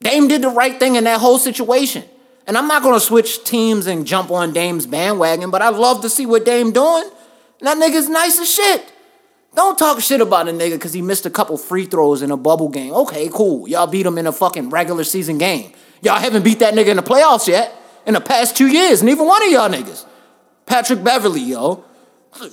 [0.00, 2.04] Dame did the right thing in that whole situation.
[2.46, 6.08] And I'm not gonna switch teams and jump on Dame's bandwagon, but I love to
[6.08, 7.10] see what Dame doing.
[7.60, 8.90] And that nigga's nice as shit.
[9.54, 12.38] Don't talk shit about a nigga because he missed a couple free throws in a
[12.38, 12.92] bubble game.
[12.92, 13.68] Okay, cool.
[13.68, 15.72] Y'all beat him in a fucking regular season game.
[16.02, 17.74] Y'all haven't beat that nigga in the playoffs yet
[18.06, 19.02] in the past two years.
[19.02, 20.04] Neither one of y'all niggas.
[20.66, 21.84] Patrick Beverley, yo.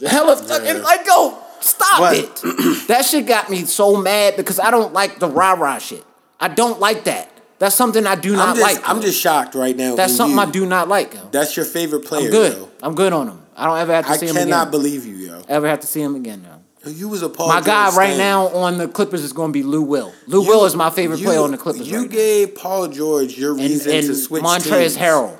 [0.08, 2.15] Hella fucking, like, yo, stop What?
[2.17, 2.36] it.
[2.88, 6.03] that shit got me so mad because I don't like the rah rah shit.
[6.39, 7.29] I don't like that.
[7.60, 8.89] That's something I do not I'm just, like.
[8.89, 9.95] I'm just shocked right now.
[9.95, 10.43] That's something you.
[10.43, 11.29] I do not like, yo.
[11.31, 12.25] That's your favorite player.
[12.25, 12.58] I'm good.
[12.58, 12.69] Yo.
[12.81, 13.41] I'm good on him.
[13.55, 14.47] I don't ever have to I see him again.
[14.47, 14.71] I cannot again.
[14.71, 15.41] believe you, yo.
[15.47, 16.54] ever have to see him again, yo.
[16.85, 17.47] You was a Paul.
[17.47, 20.13] My George guy right now on the Clippers is going to be Lou Will.
[20.27, 23.37] Lou Will is my favorite you- player on the Clippers You right gave Paul George
[23.37, 23.61] your now.
[23.61, 24.97] And, reason and to switch Montrez teams.
[24.97, 25.37] Harrell.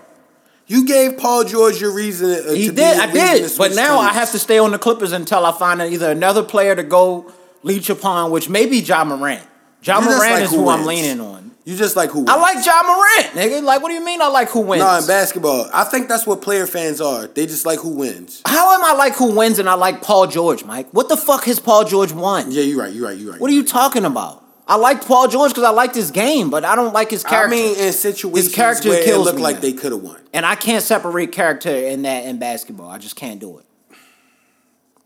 [0.68, 2.32] You gave Paul George your reason.
[2.32, 3.52] Uh, He to be did, I did.
[3.58, 6.76] But now I have to stay on the Clippers until I find either another player
[6.76, 7.32] to go
[7.62, 9.44] leech upon, which may be Ja Morant.
[9.82, 11.45] John You Morant like is who who I'm leaning on.
[11.66, 12.26] You just like who?
[12.28, 13.64] I like Ja Morant, nigga.
[13.64, 14.84] Like, what do you mean I like who wins?
[14.84, 17.26] No, in basketball, I think that's what player fans are.
[17.26, 18.44] They just like who wins.
[18.46, 20.88] How am I like who wins and I like Paul George, Mike?
[20.92, 22.52] What the fuck has Paul George won?
[22.52, 22.94] Yeah, you're right.
[22.94, 23.18] You're right.
[23.18, 23.42] You're right.
[23.42, 24.44] What are you talking about?
[24.68, 27.56] I like Paul George because I like his game, but I don't like his character.
[27.56, 30.20] I mean, in situations His character where it looked like they could have won.
[30.34, 32.90] And I can't separate character in that in basketball.
[32.90, 33.66] I just can't do it.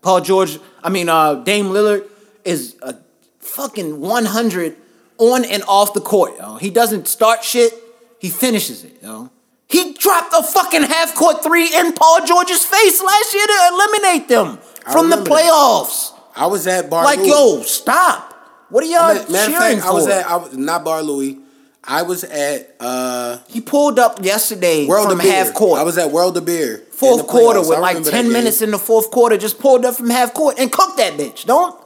[0.02, 2.06] Paul George, I mean, uh, Dame Lillard
[2.44, 2.96] is a
[3.38, 4.76] fucking 100
[5.20, 6.36] on and off the court.
[6.38, 6.56] Yo.
[6.56, 7.72] He doesn't start shit,
[8.18, 8.96] he finishes it.
[9.02, 9.30] Yo.
[9.68, 14.28] He dropped a fucking half court three in Paul George's face last year to eliminate
[14.28, 14.58] them
[14.90, 15.42] from the remember that.
[15.44, 16.12] playoffs.
[16.34, 17.28] I was at Bar Like, Louie.
[17.28, 18.32] yo, stop.
[18.70, 21.38] What are y'all Matter matter cheering fact, I was at I was not Bar Louie.
[21.82, 25.32] I was at uh, he pulled up yesterday World from of Beer.
[25.32, 25.80] half court.
[25.80, 26.78] I was at World of Beer.
[26.90, 27.68] fourth quarter playoffs.
[27.70, 30.70] with like 10 minutes in the fourth quarter, just pulled up from half court and
[30.70, 31.44] cooked that bitch.
[31.46, 31.79] Don't.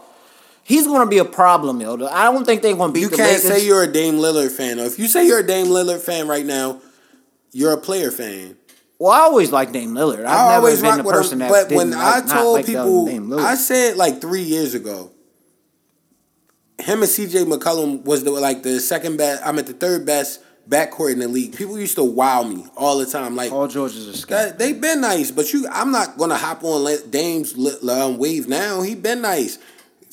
[0.65, 1.95] He's gonna be a problem, yo.
[2.07, 3.45] I don't think they're gonna beat You the can't Lakers.
[3.61, 4.79] say you're a Dame Lillard fan.
[4.79, 6.81] If you say you're a Dame Lillard fan right now,
[7.53, 8.57] you're a player fan.
[8.99, 10.25] well, I always like Dame Lillard.
[10.25, 11.49] I've I never always been the person him.
[11.51, 13.45] that But when like, I told like people, Dame Lillard.
[13.45, 15.11] I said like three years ago,
[16.79, 19.43] him and CJ McCollum was the like the second best.
[19.47, 21.55] I'm at the third best backcourt in the league.
[21.55, 23.37] People used to wow me all the time.
[23.37, 24.57] Like Paul George is a scam.
[24.57, 27.55] They've been nice, but you, I'm not gonna hop on Dame's
[27.87, 28.81] um, wave now.
[28.81, 29.59] He been nice.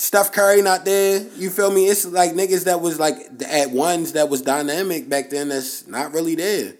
[0.01, 1.27] Steph Curry not there.
[1.37, 1.85] You feel me?
[1.85, 5.49] It's like niggas that was like at ones that was dynamic back then.
[5.49, 6.73] That's not really there.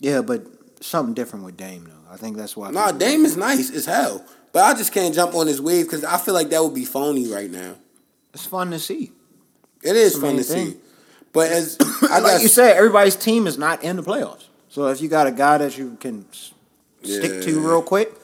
[0.00, 0.46] Yeah, but
[0.82, 2.10] something different with Dame though.
[2.10, 2.70] I think that's why.
[2.70, 6.04] Nah, Dame is nice as hell, but I just can't jump on his wave because
[6.04, 7.74] I feel like that would be phony right now.
[8.32, 9.12] It's fun to see.
[9.82, 10.70] It is fun to thing.
[10.70, 10.76] see,
[11.34, 11.76] but as
[12.10, 14.46] I like got you said, everybody's team is not in the playoffs.
[14.70, 18.14] So if you got a guy that you can stick to real quick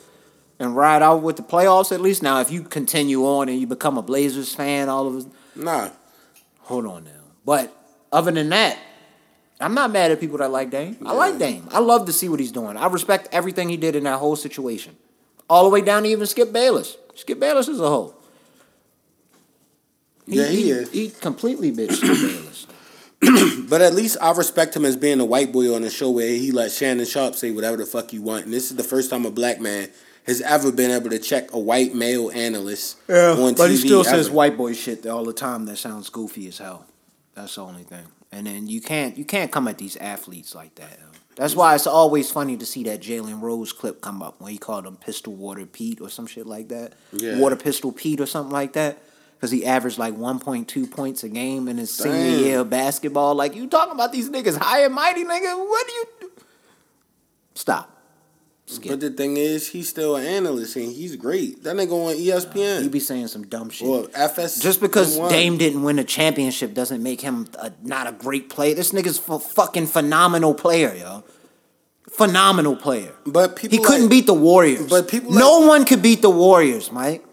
[0.59, 2.23] and ride out with the playoffs at least.
[2.23, 5.91] Now, if you continue on and you become a Blazers fan, all of a nah.
[6.61, 7.11] hold on now.
[7.45, 7.77] But
[8.13, 8.79] other than that,
[9.61, 10.97] I'm not mad at people that like Dame.
[11.05, 11.69] I like Dame.
[11.71, 12.77] I love to see what he's doing.
[12.77, 14.97] I respect everything he did in that whole situation,
[15.49, 16.97] all the way down to even Skip Bayless.
[17.15, 18.15] Skip Bayless is a hoe.
[20.27, 20.91] Yeah, he is.
[20.91, 22.67] He completely bitched Skip Bayless.
[23.69, 26.29] But at least I respect him as being a white boy on a show where
[26.29, 28.45] he let Shannon Sharpe say whatever the fuck you want.
[28.45, 29.89] And this is the first time a black man
[30.27, 33.57] has ever been able to check a white male analyst on TV.
[33.57, 35.67] but he still says white boy shit all the time.
[35.67, 36.87] That sounds goofy as hell.
[37.35, 38.07] That's the only thing.
[38.33, 40.99] And then you can't you can't come at these athletes like that.
[41.37, 44.59] That's why it's always funny to see that Jalen Rose clip come up when he
[44.59, 46.93] called him Pistol Water Pete or some shit like that.
[47.13, 47.39] Yeah.
[47.39, 48.99] Water Pistol Pete or something like that.
[49.37, 53.35] Because he averaged like 1.2 points a game in his senior year of basketball.
[53.35, 55.59] Like, you talking about these niggas high and mighty, nigga?
[55.59, 56.31] What do you do?
[57.55, 57.94] Stop.
[58.67, 58.93] Skip.
[58.93, 61.63] But the thing is, he's still an analyst and he's great.
[61.65, 62.83] That nigga on ESPN.
[62.83, 63.87] You be saying some dumb shit.
[63.87, 64.59] or FS.
[64.59, 65.19] Just because.
[65.29, 68.75] Dame didn't win a championship doesn't make him a, not a great player.
[68.75, 71.25] This nigga's a fucking phenomenal player, yo.
[72.11, 73.13] Phenomenal player.
[73.27, 74.89] But people He couldn't beat the Warriors.
[74.89, 77.25] but people no one could beat the Warriors, Mike.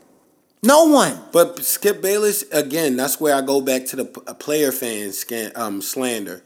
[0.63, 1.17] No one.
[1.31, 2.95] But Skip Bayless again.
[2.97, 6.43] That's where I go back to the uh, player fan scan, um, slander.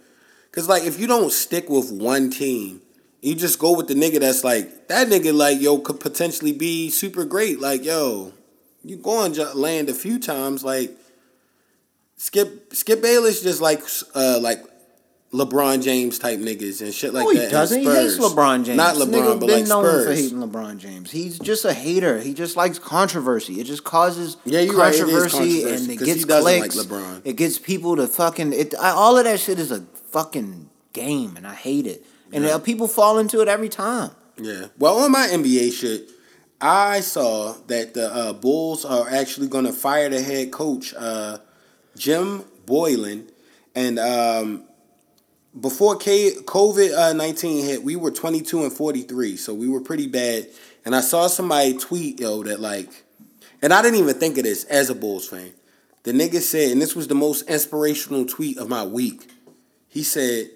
[0.51, 2.81] Cause like if you don't stick with one team,
[3.25, 6.91] you just go with the nigga that's like that nigga like yo could potentially be
[6.91, 7.59] super great.
[7.59, 8.33] Like yo,
[8.83, 10.63] you go on land a few times.
[10.63, 10.91] Like
[12.17, 13.81] Skip Skip Bayless just like
[14.13, 14.63] uh like
[15.33, 17.45] LeBron James type niggas and shit like no, that.
[17.45, 17.79] he doesn't.
[17.79, 18.77] He hates LeBron James.
[18.77, 20.19] Not LeBron, nigga but been like known for Spurs.
[20.19, 21.09] hating LeBron James.
[21.09, 22.19] He's just a hater.
[22.19, 23.59] He just likes controversy.
[23.59, 24.93] It just causes Yeah, you're right.
[24.93, 26.75] It controversy, controversy, and it gets he doesn't like clicks.
[26.77, 27.21] LeBron.
[27.25, 28.53] It gets people to fucking.
[28.53, 32.05] It I, all of that shit is a fucking game, and I hate it.
[32.33, 34.11] And uh, people fall into it every time.
[34.37, 34.67] Yeah.
[34.77, 36.09] Well, on my NBA shit,
[36.59, 41.37] I saw that the uh, Bulls are actually going to fire the head coach, uh,
[41.97, 43.29] Jim Boylen.
[43.75, 44.63] And um,
[45.59, 50.07] before COVID nineteen hit, we were twenty two and forty three, so we were pretty
[50.07, 50.47] bad.
[50.85, 53.03] And I saw somebody tweet yo that like,
[53.61, 55.51] and I didn't even think of this as a Bulls fan.
[56.03, 59.27] The nigga said, and this was the most inspirational tweet of my week.
[59.87, 60.51] He said,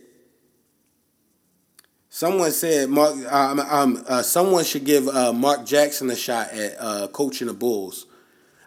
[2.09, 3.15] Someone said Mark.
[3.31, 7.53] Um, um, uh, someone should give uh, Mark Jackson a shot at uh, coaching the
[7.53, 8.07] Bulls.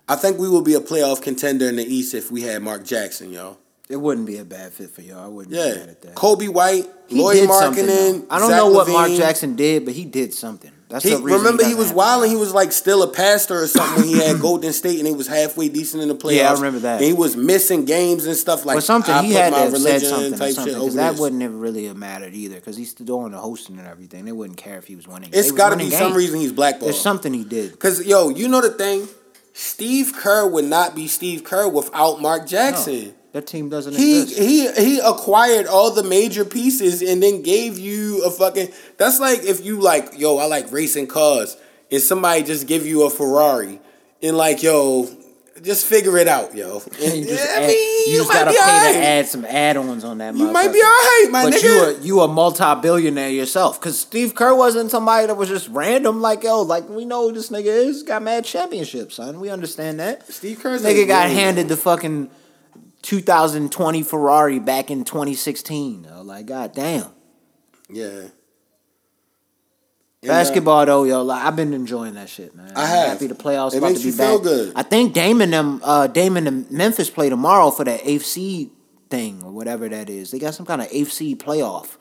[0.09, 2.85] I think we will be a playoff contender in the East if we had Mark
[2.85, 3.59] Jackson, y'all.
[3.89, 5.25] It wouldn't be a bad fit for y'all.
[5.25, 6.15] I wouldn't be Yeah, mad at that.
[6.15, 8.27] Coby White, He Lloyd Markkanen.
[8.31, 10.71] I don't Zach know what Mark Jackson did, but he did something.
[10.93, 13.67] That's He, remember he, doesn't was wild and he was like still a pastor or
[13.67, 16.37] something when he had Golden State and he was halfway decent in the playoffs.
[16.37, 16.97] Yeah, I remember that.
[16.97, 18.77] And he was missing games and stuff like.
[18.77, 21.55] But something I he had to have said something or something because that wouldn't have
[21.55, 24.27] really have mattered either because he's still doing the hosting and everything.
[24.27, 25.31] They wouldn't care if he was winning.
[25.33, 26.91] It's got to be some reason he's blackballed.
[26.91, 27.79] There's something he did.
[27.79, 29.09] Cause yo, you know the thing,
[29.55, 33.07] Steve Kerr would not be Steve Kerr without Mark Jackson.
[33.07, 34.39] No, that team doesn't He exist.
[34.41, 38.69] he he acquired all the major pieces and then gave you a fucking.
[38.99, 41.57] That's like if you like yo, I like racing cars,
[41.91, 43.81] and somebody just give you a Ferrari,
[44.23, 45.09] and like yo,
[45.63, 46.83] just figure it out, yo.
[47.03, 48.95] And, you just, I add- mean, you you, just gotta pay alright.
[48.95, 50.35] to add some add-ons on that.
[50.35, 50.83] You might be motherfucker.
[50.83, 51.63] alright, my but nigga.
[51.63, 56.21] you a you a multi-billionaire yourself because Steve Kerr wasn't somebody that was just random.
[56.21, 58.03] Like yo, like we know who this nigga is.
[58.03, 59.41] Got mad championships, son.
[59.41, 60.27] We understand that.
[60.31, 62.29] Steve Kerr's Nigga got handed the fucking
[63.03, 66.03] 2020 Ferrari back in 2016.
[66.03, 66.23] Though.
[66.23, 67.07] Like god damn.
[67.91, 68.23] yeah.
[70.25, 72.73] Uh, Basketball though, yo, like I've been enjoying that shit, man.
[72.77, 73.09] I I'm have.
[73.09, 74.41] happy the playoffs It about to be back.
[74.43, 74.73] good.
[74.77, 78.71] I think Damon them, uh, Damon and Memphis play tomorrow for that AFC
[79.11, 80.31] thing or whatever that is.
[80.31, 81.97] They got some kind of AFC playoff.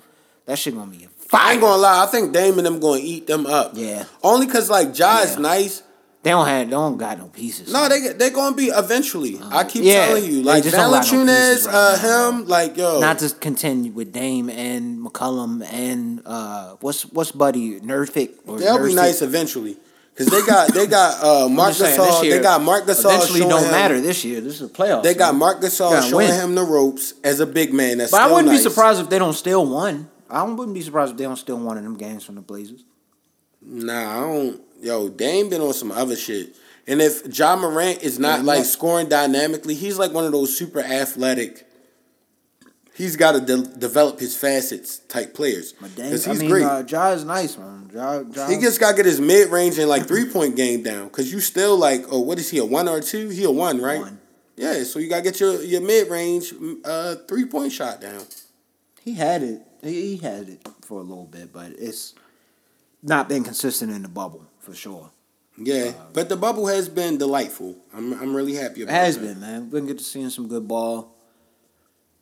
[0.46, 1.52] That shit gonna be I fire.
[1.54, 2.04] ain't gonna lie.
[2.04, 3.72] I think Damon and them gonna eat them up.
[3.74, 4.06] Yeah.
[4.22, 5.40] Only cause like Ja is Yeah.
[5.42, 5.82] nice.
[6.24, 7.74] They don't have, they don't got no pieces.
[7.74, 9.40] No, they they gonna be eventually.
[9.52, 13.30] I keep Yeah, telling you, like got no right uh, him, like yo, not to
[13.30, 19.22] contend with Dame and McCollum and uh, what's what's Buddy Nerfic or they'll be nice
[19.24, 19.78] eventually.
[20.16, 22.24] Cause they got they got uh, Mark saying, Gasol.
[22.24, 23.06] year, They got Marc Gasol.
[23.16, 24.42] Eventually, don't him, matter this year.
[24.42, 25.02] This is a playoff.
[25.04, 26.40] They got Marc Gasol showing win.
[26.40, 27.98] him the ropes as a big man.
[27.98, 28.60] That's But I wouldn't nice.
[28.64, 30.10] be surprised if they don't steal one.
[30.30, 32.84] I wouldn't be surprised if they don't steal one of them games from the Blazers.
[33.62, 34.62] Nah, I don't.
[34.82, 36.56] Yo, Dame been on some other shit.
[36.88, 38.64] And if Ja Morant is not Yeah, like no.
[38.64, 41.68] scoring dynamically, he's like one of those super athletic.
[42.94, 46.64] He's got to de- develop his facets type players because I he's mean, great.
[46.66, 47.90] Uh, ja is nice, man.
[47.94, 50.84] Ja, ja, he just got to get his mid range and like three point game
[50.84, 53.30] down because you still like oh what is he a one or a two?
[53.30, 54.02] He a one right?
[54.02, 54.20] One.
[54.58, 58.24] Yeah, so you got to get your your mid range uh, three point shot down.
[59.04, 59.62] he had it.
[59.84, 62.14] He had it for a little bit, but it's
[63.02, 65.10] not been consistent in the bubble for sure.
[65.58, 67.76] Yeah, um, but the bubble has been delightful.
[67.94, 69.26] I'm I'm really happy about It about has that.
[69.28, 69.62] been, man.
[69.64, 71.14] We've been good to seeing some good ball.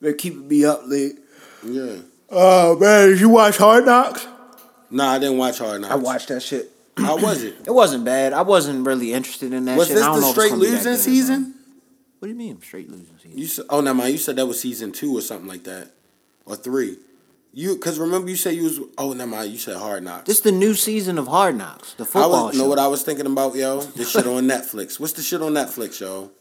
[0.02, 1.20] They're keeping me up late.
[1.64, 1.98] Yeah.
[2.32, 4.28] Oh man, did you watch Hard Knocks?
[4.90, 5.94] Nah, I didn't watch Hard Knocks.
[5.94, 6.72] I watched that shit.
[6.98, 7.56] How was it?
[7.68, 8.34] It wasn't bad.
[8.34, 9.98] I wasn't really interested in that Was shit.
[9.98, 11.44] this I don't the know straight gonna be that losing good, season?
[11.44, 11.54] bro.
[12.20, 13.38] What do you mean straight losing season?
[13.38, 15.92] You said, oh no, man, you said that was season two or something like that,
[16.46, 16.98] or three.
[17.52, 20.26] You because remember you said you was oh no, man, you said Hard Knocks.
[20.26, 22.36] This the new season of Hard Knocks, the football.
[22.36, 22.62] I was show.
[22.62, 23.82] know what I was thinking about, yo.
[23.82, 25.00] This shit on Netflix.
[25.00, 26.32] What's the shit on Netflix, yo?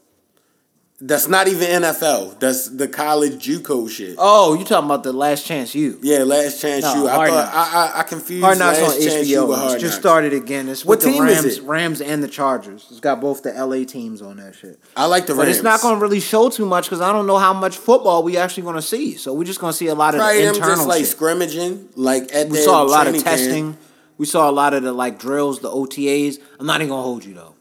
[1.01, 2.39] That's not even NFL.
[2.39, 4.15] That's the college JUCO shit.
[4.17, 5.97] oh, you talking about the Last Chance U?
[6.01, 7.07] Yeah, Last Chance No, U.
[7.07, 9.61] I Hard thought I, I I confused Hard Knocks Last on Chance U with HBO.
[9.69, 10.67] Hard just started again.
[10.67, 11.63] It's What with the team is Rams, it?
[11.63, 12.85] Rams and the Chargers.
[12.91, 14.77] It's got both the LA teams on that shit.
[14.97, 15.55] I like the But Rams.
[15.55, 18.21] it's not going to really show too much because I don't know how much football
[18.21, 19.15] we actually going to see.
[19.15, 20.99] So we're just going to see a lot of Probably the them internal just like
[20.99, 21.07] shit.
[21.07, 23.37] scrimmaging, like at We saw a lot of training camp.
[23.37, 23.77] testing.
[24.17, 26.39] We saw a lot of the like drills, the OTAs.
[26.59, 27.55] I'm not even gonna hold you though.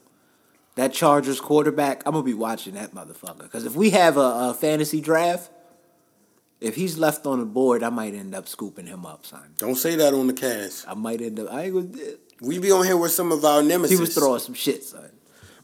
[0.78, 3.42] That Chargers quarterback, I'm gonna be watching that motherfucker.
[3.42, 5.50] Because if we have a, a fantasy draft,
[6.60, 9.42] if he's left on the board, I might end up scooping him up, son.
[9.58, 10.86] Don't say that on the cast.
[10.88, 11.52] I might end up.
[11.52, 11.88] I ain't gonna.
[12.40, 13.98] We be on here with some of our nemesis.
[13.98, 15.10] He was throwing some shit, son.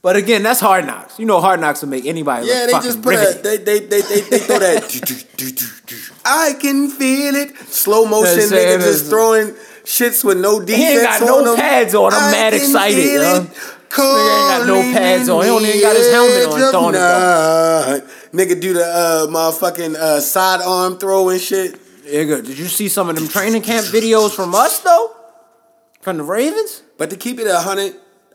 [0.02, 1.16] But again, that's hard knocks.
[1.20, 3.42] You know, hard knocks will make anybody Yeah, look they just put a, riveting.
[3.44, 6.20] they, they, they, they, they throw that.
[6.24, 7.56] I can feel it.
[7.68, 11.56] Slow motion That's nigga just throwing shits with no defense ain't got on no them.
[11.60, 12.12] pads on.
[12.12, 13.48] I'm I mad excited,
[13.94, 15.42] feel Nigga ain't got no pads on.
[15.42, 18.04] He don't even got his helmet on throwing it.
[18.32, 21.78] Nigga do the uh, motherfucking uh, side arm throw and shit.
[22.04, 25.14] Nigga, did you see some of them training camp videos from us though?
[26.00, 26.82] From the Ravens?
[26.98, 27.94] But to keep it a hundred,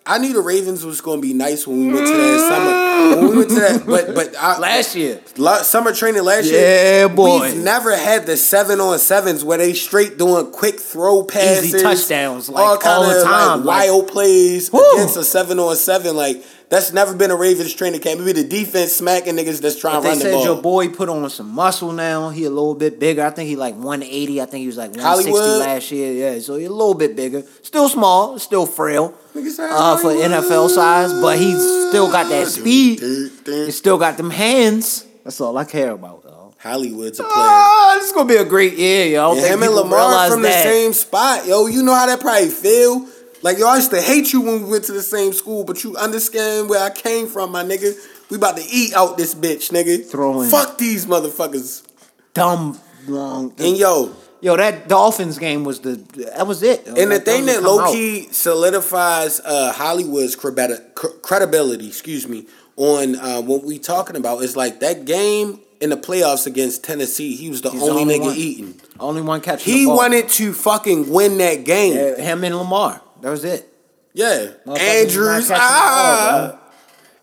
[0.10, 3.16] I knew the Ravens was going to be nice when we went to that summer.
[3.22, 5.22] When we went to that, but but I, Last year.
[5.38, 6.62] La- summer training last year.
[7.02, 7.42] Yeah, boy.
[7.42, 12.50] We've never had the seven on sevens where they straight doing quick throw passes, touchdowns,
[12.50, 16.16] like, all, all the time, like, like- wild plays against a seven on seven.
[16.16, 18.20] Like that's never been a Ravens training camp.
[18.20, 20.32] Maybe the defense smacking niggas that's trying to run the ball.
[20.34, 22.30] They said your boy put on some muscle now.
[22.30, 23.26] He a little bit bigger.
[23.26, 24.40] I think he like 180.
[24.40, 25.60] I think he was like 160 Hollywood?
[25.60, 26.14] last year.
[26.14, 27.44] Yeah, so he a little bit bigger.
[27.64, 31.58] Still small, still frail uh, for NFL size, but he's
[31.90, 33.00] still got that speed.
[33.00, 35.06] He still got them hands.
[35.24, 36.54] That's all I care about, though.
[36.60, 37.34] Hollywood's a player.
[37.36, 39.34] Ah, this is gonna be a great year, yo.
[39.34, 40.64] Don't him and Lamar from that.
[40.64, 41.68] the same spot, yo.
[41.68, 43.08] You know how that probably feel.
[43.42, 45.84] Like yo, I used to hate you when we went to the same school, but
[45.84, 47.96] you understand where I came from, my nigga.
[48.30, 50.06] We about to eat out this bitch, nigga.
[50.10, 51.84] Throwing- Fuck these motherfuckers.
[52.34, 53.54] Dumb long.
[53.58, 55.96] And yo, Yo, that Dolphins game was the
[56.36, 56.86] that was it.
[56.88, 56.94] yo.
[56.96, 57.92] and the thing that low out.
[57.92, 62.46] key solidifies uh, Hollywood's credibility, excuse me,
[62.78, 67.36] on uh, what we talking about is like that game in the playoffs against Tennessee.
[67.36, 68.36] He was the He's the only, only nigga one.
[68.38, 68.82] eating.
[69.00, 69.74] only one catching.
[69.74, 69.98] He the ball.
[69.98, 71.96] wanted to fucking win that game.
[71.96, 73.02] Yeah, him and Lamar.
[73.22, 73.72] That was it.
[74.14, 75.52] Yeah, Andrews.
[75.54, 76.60] Ah, ball,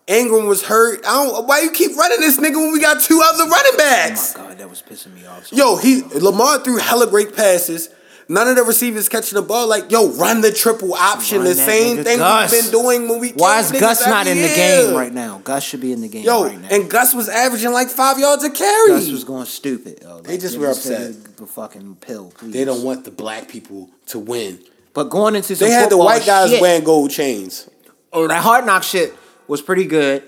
[0.06, 1.00] Ingram was hurt.
[1.06, 1.46] I don't.
[1.46, 4.34] Why you keep running this nigga when we got two other running backs?
[4.36, 5.46] Oh my god, that was pissing me off.
[5.46, 7.90] So Yo, he Lamar threw hella great passes.
[8.28, 9.68] None of the receivers catching the ball.
[9.68, 11.38] Like, yo, run the triple option.
[11.38, 12.50] Run the same thing Gus.
[12.50, 13.30] we've been doing when we.
[13.30, 15.40] Why is Gus not in the game right now?
[15.44, 16.68] Gus should be in the game Yo, right now.
[16.70, 18.88] and Gus was averaging like five yards a carry.
[18.88, 20.00] Gus was going stupid.
[20.02, 20.22] Yo.
[20.22, 21.36] They just were upset.
[21.36, 22.52] The fucking pill, please.
[22.52, 24.58] They don't want the black people to win.
[24.96, 27.68] But going into some They had the white guys shit, wearing gold chains.
[28.14, 29.14] Oh, that hard knock shit
[29.46, 30.22] was pretty good.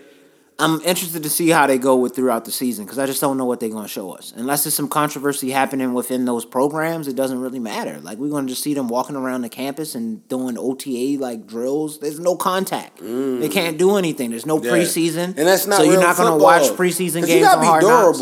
[0.59, 3.38] I'm interested to see how they go with throughout the season because I just don't
[3.38, 4.35] know what they're going to show us.
[4.37, 7.98] Unless there's some controversy happening within those programs, it doesn't really matter.
[8.00, 11.46] Like we're going to just see them walking around the campus and doing OTA like
[11.46, 12.00] drills.
[12.00, 12.98] There's no contact.
[13.00, 14.31] They can't do anything.
[14.31, 14.64] There's no Mm.
[14.64, 14.70] Yeah.
[14.72, 15.78] preseason, and that's not.
[15.78, 18.18] So you're not going to watch preseason games You gotta be hard knocks.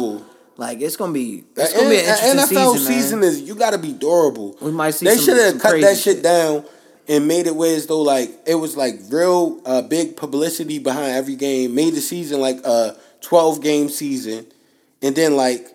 [0.59, 3.43] Like it's going to be it's going to be an interesting NFL season, season, is
[3.43, 4.57] you got to be durable.
[4.61, 6.23] We might see They should have cut that shit shit.
[6.23, 6.65] down
[7.09, 11.13] and made it where as though like it was like real uh, big publicity behind
[11.13, 11.75] every game.
[11.75, 14.47] Made the season like a twelve game season,
[15.03, 15.67] and then like,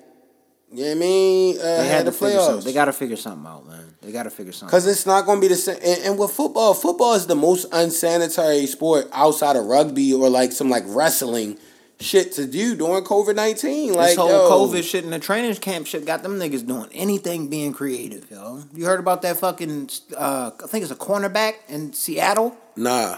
[0.72, 1.60] you know what I mean?
[1.60, 2.63] Uh, They had, had the to figure playoffs.
[2.63, 3.94] They got to figure something out, man.
[4.02, 4.72] They got to figure something.
[4.72, 5.78] Cause it's not gonna be the same.
[5.84, 10.52] And, and with football, football is the most unsanitary sport outside of rugby or like
[10.52, 11.60] some like wrestling
[12.02, 13.94] shit to do during COVID nineteen.
[13.94, 16.90] Like this whole yo, COVID shit in the training camp shit got them niggas doing
[16.94, 18.64] anything being creative, yo.
[18.74, 22.58] You heard about that fucking, uh, I think it's a cornerback in Seattle?
[22.76, 23.18] Nah,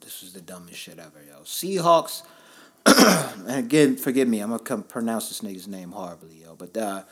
[0.00, 1.40] This is the dumbest shit ever, yo.
[1.42, 2.22] Seahawks,
[2.86, 6.54] and again, forgive me, I'm gonna come pronounce this nigga's name horribly, yo.
[6.54, 7.02] But uh,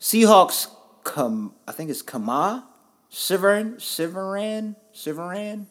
[0.00, 0.68] Seahawks,
[1.02, 2.66] come, I think it's Kama,
[3.10, 5.66] Siverin, Siveran, Siveran?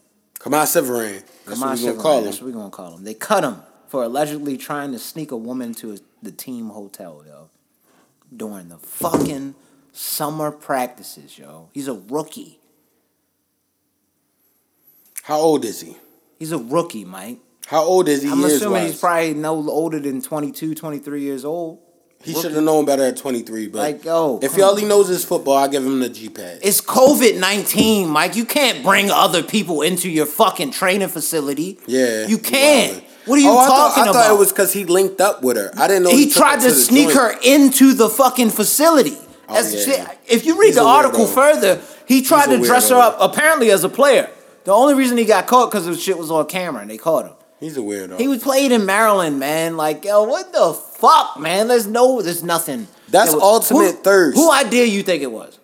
[0.45, 1.23] Come Severin.
[1.45, 2.45] That's what we gonna Siveran, call That's him.
[2.45, 3.03] what we gonna call him.
[3.03, 7.49] They cut him for allegedly trying to sneak a woman to the team hotel, yo.
[8.36, 9.55] During the fucking
[9.91, 11.69] summer practices, yo.
[11.73, 12.60] He's a rookie.
[15.23, 15.97] How old is he?
[16.38, 17.39] He's a rookie, Mike.
[17.65, 18.29] How old is he?
[18.29, 18.91] I'm assuming wise?
[18.91, 21.79] he's probably no older than 22, 23 years old.
[22.23, 23.67] He should have known better at 23.
[23.67, 26.30] But Like, yo, if come all he knows is football, I give him the G
[26.30, 26.60] pad.
[26.63, 28.36] It's COVID 19, Mike.
[28.36, 31.80] You can't bring other people into your fucking training facility.
[31.86, 32.93] Yeah, You can't.
[32.97, 33.01] wildin'.
[33.25, 34.13] What are you oh, I talking thought, I about?
[34.28, 35.71] thought it was because he linked up with her.
[35.78, 37.17] I didn't know he took tried to the sneak joint.
[37.17, 39.17] her into the fucking facility.
[39.47, 40.12] Oh, That's yeah.
[40.28, 43.84] If you read He's the article further, he tried to dress her up apparently as
[43.84, 44.30] a player.
[44.63, 47.25] The only reason he got caught because the shit was on camera and they caught
[47.25, 47.34] him.
[47.65, 48.19] He's a weirdo.
[48.19, 49.75] He was played in Maryland, man.
[49.75, 51.67] Like, yo, what the fuck, man?
[51.67, 52.88] There's no, there's nothing.
[53.10, 54.38] That's That ultimate who, thirst.
[54.38, 55.58] Who idea you think it was?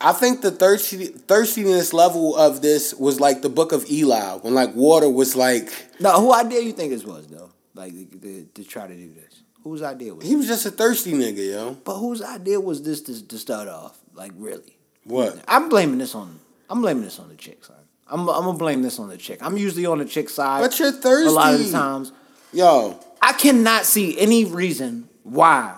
[0.00, 4.54] I think the thirsty, thirstiness level of this was like the book of Eli, when
[4.54, 7.50] like water was like No, who idea you think this was though?
[7.74, 9.42] Like to, to, try to do this.
[9.64, 10.24] Whose idea was?
[10.24, 10.36] he it?
[10.36, 11.74] was just a thirsty nigga, yo.
[11.84, 13.98] But whose idea was this to, to start off?
[14.14, 14.76] Like really?
[15.02, 15.42] What?
[15.48, 16.38] I'm blaming this on.
[16.68, 17.66] I'm blaming this on the chicks.
[17.66, 17.79] side.
[18.10, 19.38] I'm, I'm gonna blame this on the chick.
[19.42, 20.60] I'm usually on the chick side.
[20.60, 21.28] But you're thirsty.
[21.28, 22.12] A lot of the times,
[22.52, 25.76] Yo, I cannot see any reason why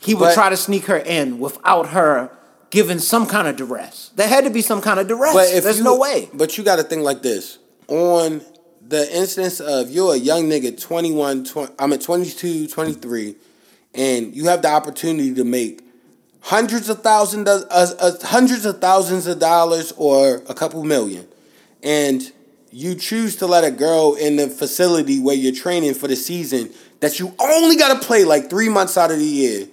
[0.00, 2.30] he would But- try to sneak her in without her
[2.70, 4.10] giving some kind of duress.
[4.16, 5.32] There had to be some kind of duress.
[5.34, 6.28] but if There's you, no way.
[6.34, 7.58] But you got to think like this:
[7.88, 8.40] on
[8.86, 13.34] the instance of you're a young nigga, 21, 20, I'm at 22, 23,
[13.94, 15.80] and you have the opportunity to make
[16.40, 21.26] hundreds of thousands, of, uh, uh, hundreds of thousands of dollars or a couple million,
[21.84, 22.32] and
[22.72, 26.70] you choose to let a girl in the facility where you're training for the season
[27.00, 29.68] that you only got to play like three months out of the year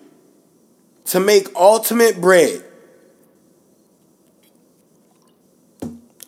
[1.06, 2.64] to make ultimate bread.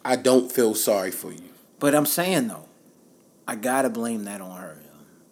[0.04, 1.50] I don't feel sorry for you.
[1.80, 2.65] But I'm saying though,
[3.48, 4.82] I gotta blame that on her.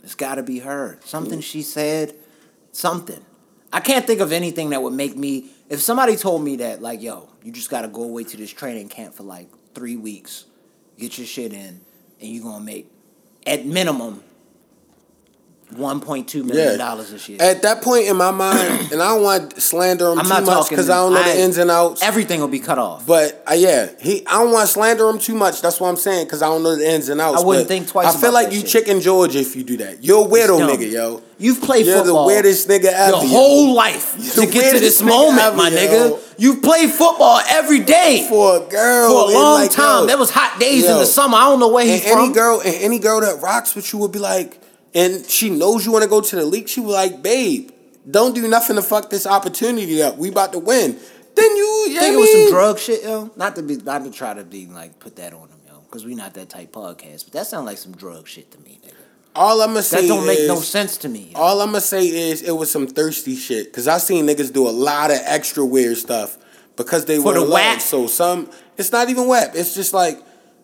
[0.04, 1.00] It's gotta be her.
[1.04, 1.44] Something mm.
[1.44, 2.14] she said,
[2.72, 3.24] something.
[3.74, 5.50] I can't think of anything that would make me.
[5.70, 8.90] If somebody told me that, like, yo, you just gotta go away to this training
[8.90, 10.46] camp for like three weeks,
[10.98, 11.82] get your shit in,
[12.20, 12.90] and you're gonna make,
[13.46, 14.24] at minimum,
[15.78, 16.78] one point two million Yeah.
[16.78, 17.38] dollars this year.
[17.42, 18.60] At that point in my mind,
[18.92, 21.40] and I don't want to slander him I'm too much because I don't know the
[21.40, 22.02] ins and outs.
[22.04, 23.06] Everything will be cut off.
[23.06, 24.26] But uh, yeah, he.
[24.28, 25.62] I don't want to slander him too much.
[25.62, 27.42] That's what I'm saying because I don't know the ins and outs.
[27.42, 28.70] I wouldn't think twice I feel like you shit.
[28.70, 30.04] chicken George if you do that.
[30.04, 31.22] You're a weirdo nigga, yo.
[31.38, 33.30] You've played You're the weirdest nigga ever, Your yo.
[33.30, 35.76] whole life You're to get to this moment, ever, my yo.
[35.78, 36.20] nigga.
[36.38, 40.02] You've played football every day For a girl, for a long like, time.
[40.02, 41.38] yo, there was hot days in the summer.
[41.38, 42.34] I don't know where And he's any from.
[42.34, 44.60] girl, and any girl that rocks with you would be like,
[44.94, 46.68] and she knows you want to go to the league.
[46.68, 47.72] She was like, babe,
[48.10, 50.18] don't do nothing to fuck this opportunity up.
[50.18, 50.98] We about to win.
[51.36, 53.32] Then you, you think it was some drug shit, yo.
[53.36, 56.04] Not to be, not to try to be like put that on him, yo, because
[56.06, 57.26] we not that type podcast.
[57.26, 58.94] But that sounds like some drug shit to me, nigga.
[59.34, 61.32] All I'm gonna say That don't make is, no sense to me.
[61.34, 61.40] yo.
[61.40, 63.72] All I'm gonna say is it was some thirsty shit.
[63.72, 66.38] Cause I seen niggas do a lot of extra weird stuff
[66.76, 67.82] because they For were the love.
[67.82, 69.52] So some, it's not even whack.
[69.54, 70.20] It's just like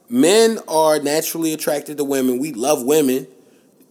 [0.09, 2.39] men are naturally attracted to women.
[2.39, 3.27] We love women.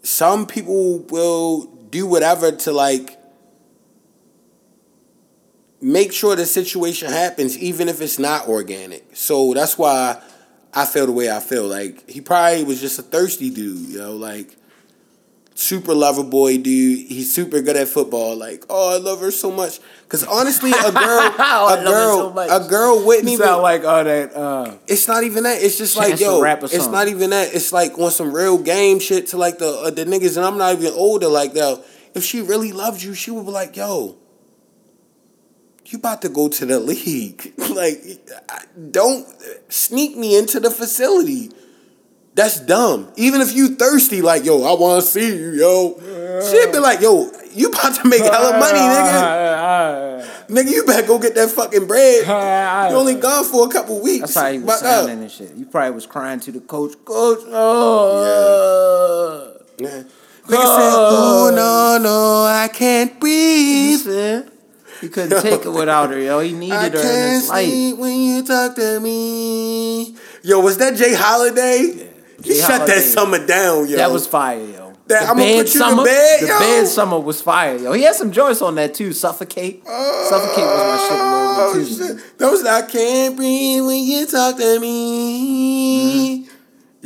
[0.07, 3.19] Some people will do whatever to like
[5.81, 9.17] make sure the situation happens, even if it's not organic.
[9.17, 10.23] So that's why
[10.73, 11.67] I feel the way I feel.
[11.67, 14.57] Like he probably was just a thirsty dude, you know, like
[15.59, 17.09] super lover boy dude.
[17.09, 18.37] He's super good at football.
[18.37, 19.81] Like, oh, I love her so much.
[20.05, 23.35] Because honestly, a girl, Oh, I a love her so girl, a girl wouldn't You
[23.35, 23.47] even.
[23.47, 24.37] sound like all that.
[24.37, 25.61] Uh, it's not even that.
[25.63, 26.41] It's just like yo.
[26.41, 27.55] Rapper It's not even that.
[27.55, 30.59] It's like on some real game shit to like the uh, the niggas, and I'm
[30.59, 31.85] not even older like that.
[32.15, 34.17] If she really loved you, she would be like, yo.
[35.89, 37.53] You about to go to the league?
[37.71, 38.03] like,
[38.91, 39.25] don't
[39.69, 41.53] sneak me into the facility.
[42.37, 43.11] That's dumb.
[43.17, 45.95] Even if you thirsty, like, yo, I want to see you, yo.
[46.43, 50.27] She'd be like, yo, you about to make hella money, nigga.
[50.49, 52.27] Nigga, you better go get that fucking bread.
[52.27, 54.35] You only gone for a couple weeks.
[54.35, 55.55] That's how he was uh, sounding and shit.
[55.55, 56.93] You probably was crying to the coach.
[57.07, 59.57] Coach, oh.
[59.79, 59.89] Yeah.
[59.89, 64.01] Nigga said, oh, no, no, I can't He breathe.
[64.01, 64.51] said
[65.01, 66.41] he couldn't take it without her, yo.
[66.41, 67.67] He needed I her in his life.
[67.69, 70.15] sleep when you talk to me.
[70.43, 71.15] Yo, was that J.
[71.15, 71.83] Holiday?
[71.83, 72.09] He
[72.47, 72.95] Jay shut Holiday.
[72.95, 73.97] that summer down, yo.
[73.97, 74.93] That was fire, yo.
[75.09, 76.59] That- the I'ma put you summer, bed, the yo.
[76.59, 77.93] bed summer was fire, yo.
[77.93, 79.13] He had some joints on that too.
[79.13, 82.39] Suffocate, oh, suffocate was my shit Oh, shit.
[82.39, 86.45] That was I can't breathe when you talk to me.
[86.47, 86.53] Mm-hmm.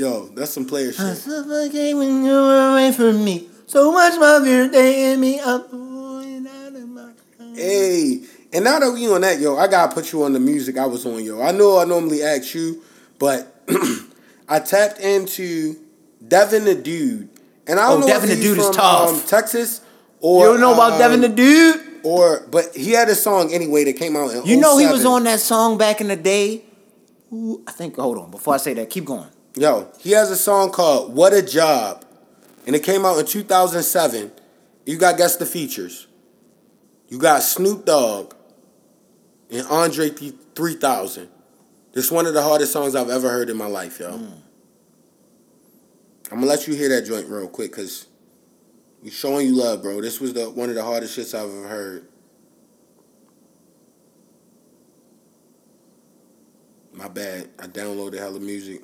[0.01, 1.17] Yo, that's some player shit.
[1.17, 3.49] Suffocate when you're away from me.
[3.67, 5.39] So much love your day in me.
[5.41, 7.11] I'm going out of my
[7.55, 8.23] Hey,
[8.53, 10.87] and now that we on that, yo, I gotta put you on the music I
[10.87, 11.43] was on, yo.
[11.43, 12.83] I know I normally ask you,
[13.19, 13.63] but
[14.51, 15.77] I tapped into
[16.27, 17.29] Devin the Dude,
[17.67, 19.09] and I don't Oh, know Devin if the he's Dude is from tough.
[19.11, 19.81] um, Texas
[20.21, 21.87] or You don't know about um, Devin the Dude?
[22.03, 25.05] or but he had a song anyway that came out in You know he was
[25.07, 26.65] on that song back in the day.
[27.33, 27.97] Ooh, I think.
[27.97, 28.31] Hold on.
[28.31, 29.29] Before I say that, keep going.
[29.55, 32.05] Yo, he has a song called "What a Job,"
[32.67, 34.33] and it came out in 2007.
[34.87, 36.07] You got guess the features.
[37.09, 38.35] You got Snoop Dogg
[39.51, 41.29] and Andre 3000.
[41.93, 44.13] This is one of the hardest songs I've ever heard in my life, yo.
[44.17, 44.33] Hmm.
[46.31, 48.07] I'm gonna let you hear that joint real quick, cause
[49.03, 50.01] we showing you love, bro.
[50.01, 52.07] This was the one of the hardest shits I've ever heard.
[56.93, 57.49] My bad.
[57.59, 58.83] I downloaded hella music.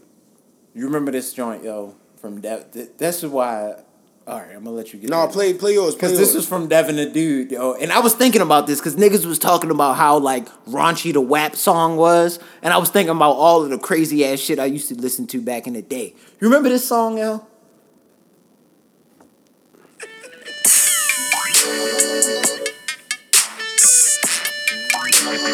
[0.75, 1.95] You remember this joint, yo?
[2.17, 2.73] From that.
[2.73, 3.83] th- This is why.
[4.29, 5.09] All right, I'm gonna let you get.
[5.09, 5.29] No, there.
[5.29, 5.95] play play yours.
[5.95, 7.75] Because this was from Devin the Dude, yo.
[7.75, 11.21] And I was thinking about this because niggas was talking about how like raunchy the
[11.21, 12.41] WAP song was.
[12.61, 15.29] And I was thinking about all of the crazy ass shit I used to listen
[15.29, 16.13] to back in the day.
[16.41, 17.47] You remember this song, yo?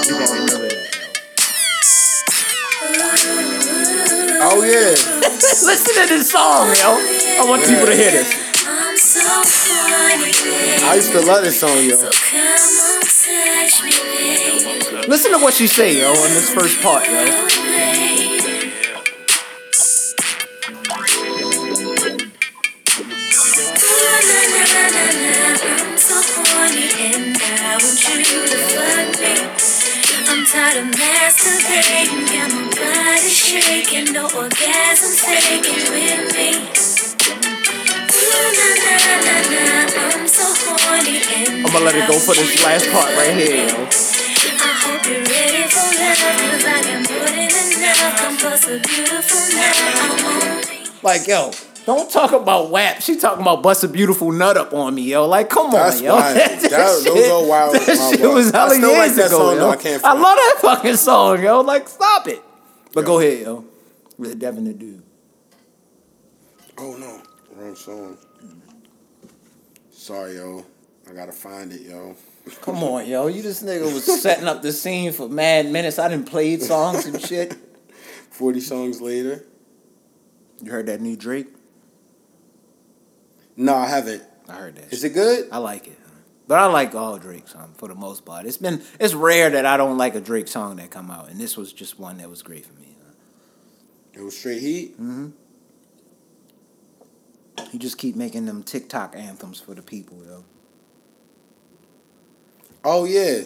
[0.02, 1.12] You gonna remember that, yo.
[4.44, 4.96] Oh yeah.
[5.62, 6.96] Listen to this song, yo.
[7.38, 8.41] I want people to hear this.
[9.24, 11.96] I used to love this song, yo.
[15.08, 17.61] Listen to what she say, yo, in this first part, yo.
[42.24, 43.66] For this last part right here.
[43.66, 47.50] I hope you're ready for love, cause I can put in
[47.82, 48.18] enough.
[48.18, 49.76] Come bust a beautiful night.
[49.96, 50.90] I'm on me.
[51.02, 51.50] Like, yo,
[51.84, 53.00] don't talk about WAP.
[53.02, 55.26] She talking about bust a beautiful nut up on me, yo.
[55.26, 56.16] Like, come That's on, yo.
[56.16, 56.34] fine.
[56.36, 56.60] That-
[57.04, 58.34] those are wild- That shit wild.
[58.34, 59.58] was I hella still like years that ago, song, yo.
[59.60, 59.70] though.
[59.70, 61.60] I can't I love that fucking song, yo.
[61.60, 62.42] Like, stop it.
[62.94, 63.06] But Yo.
[63.06, 63.64] go ahead, yo.
[64.18, 65.02] With Devin the Dude.
[66.78, 67.20] Oh no,
[67.56, 68.16] wrong song.
[69.90, 70.64] Sorry, yo.
[71.12, 72.16] I gotta find it, yo.
[72.62, 73.26] Come on, yo.
[73.26, 75.98] You this nigga was setting up the scene for mad minutes.
[75.98, 77.54] I didn't play songs and shit.
[78.30, 79.44] 40 songs later.
[80.62, 81.48] You heard that new Drake?
[83.58, 84.22] No, I haven't.
[84.48, 84.90] I heard that.
[84.90, 85.10] Is shit.
[85.10, 85.48] it good?
[85.52, 85.98] I like it.
[86.48, 88.46] But I like all Drake songs for the most part.
[88.46, 91.38] It's been it's rare that I don't like a Drake song that come out, and
[91.38, 92.96] this was just one that was great for me.
[94.14, 94.94] It was straight heat.
[94.94, 95.28] Mm-hmm.
[97.70, 100.44] You just keep making them TikTok anthems for the people, yo.
[102.84, 103.42] Oh yeah,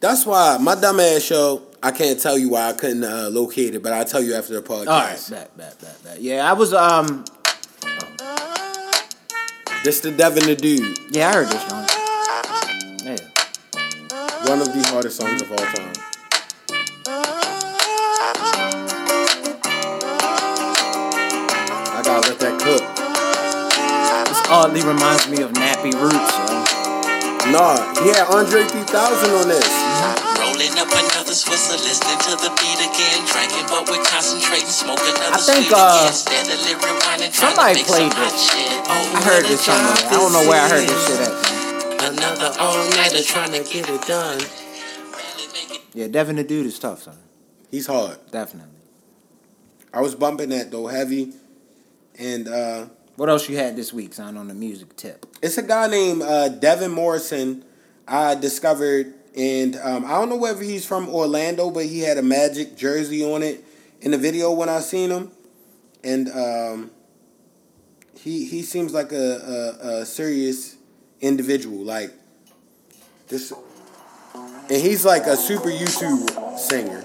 [0.00, 1.62] that's why my dumb ass show.
[1.82, 4.54] I can't tell you why I couldn't uh, locate it, but I'll tell you after
[4.54, 4.88] the podcast.
[4.88, 6.20] All right, bet, bet, bet, bet.
[6.20, 7.24] Yeah, I was um,
[9.84, 11.86] This the Devin the Dude, yeah, I heard this song.
[13.04, 15.92] Yeah, one of the hardest songs of all time.
[21.90, 22.82] I gotta let that cook.
[24.28, 26.77] this oddly reminds me of Nappy Roots, yo.
[27.48, 28.84] Nah, he had Andre 3000
[29.32, 29.64] on this.
[30.36, 33.24] Rolling up another Swisher, listening to the beat again.
[33.24, 36.12] Drinking, but we're concentrating, smoke another I think, sweet uh, again.
[36.12, 38.52] Steadily rewinding, trying somebody played some this.
[38.52, 38.68] shit.
[38.84, 39.96] Oh, I heard this somewhere.
[39.96, 42.12] I don't know where I heard this shit at.
[42.12, 44.40] Another all-nighter trying to get it done.
[45.94, 47.16] Yeah, Devin the Dude is tough, son.
[47.70, 48.18] He's hard.
[48.30, 48.76] Definitely.
[49.92, 51.32] I was bumping that though heavy,
[52.18, 52.86] and uh,
[53.18, 55.26] What else you had this week, son, on the music tip?
[55.42, 57.64] it's a guy named uh, Devin Morrison.
[58.06, 62.22] I discovered, and um, I don't know whether he's from Orlando, but he had a
[62.22, 63.64] Magic jersey on it
[64.02, 65.32] in the video when I seen him,
[66.04, 66.92] and um,
[68.20, 69.16] he he seems like a,
[69.82, 70.76] a, a serious
[71.20, 71.82] individual.
[71.82, 72.12] Like
[73.26, 73.52] this,
[74.32, 77.02] and he's like a super YouTube singer.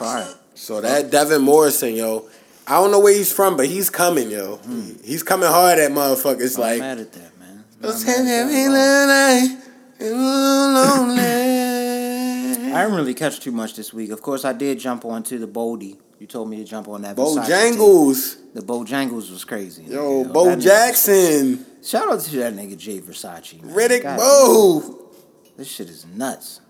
[0.00, 0.34] Fire.
[0.54, 2.28] So that Devin Morrison, yo,
[2.66, 4.58] I don't know where he's from, but he's coming, yo.
[5.04, 6.56] He's coming hard at motherfuckers.
[6.56, 7.64] I'm Like, mad at that, man.
[7.82, 9.06] I'm have mad at every that.
[9.08, 9.62] night,
[10.00, 12.70] and we're lonely.
[12.72, 14.10] I didn't really catch too much this week.
[14.10, 15.98] Of course, I did jump onto the Bodie.
[16.18, 17.16] You told me to jump on that.
[17.16, 17.74] Versace tape.
[17.74, 19.84] Bojangles, The Bojangles was crazy.
[19.84, 23.62] yo, That Bo nigga- Jackson, Shout out to that nigga Jay Versace.
[23.62, 23.74] Man.
[23.74, 25.08] Riddick God Bo.
[25.56, 26.60] This shit is nuts.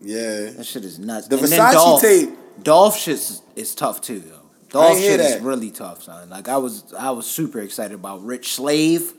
[0.00, 1.26] Yeah, That shit is nuts.
[1.28, 2.30] The And Versace tape.
[2.62, 4.42] Dolph shit is, tough too, though.
[4.68, 6.28] Dolph shit is really tough, son.
[6.30, 9.12] Like I was, I was super excited about Rich Slave.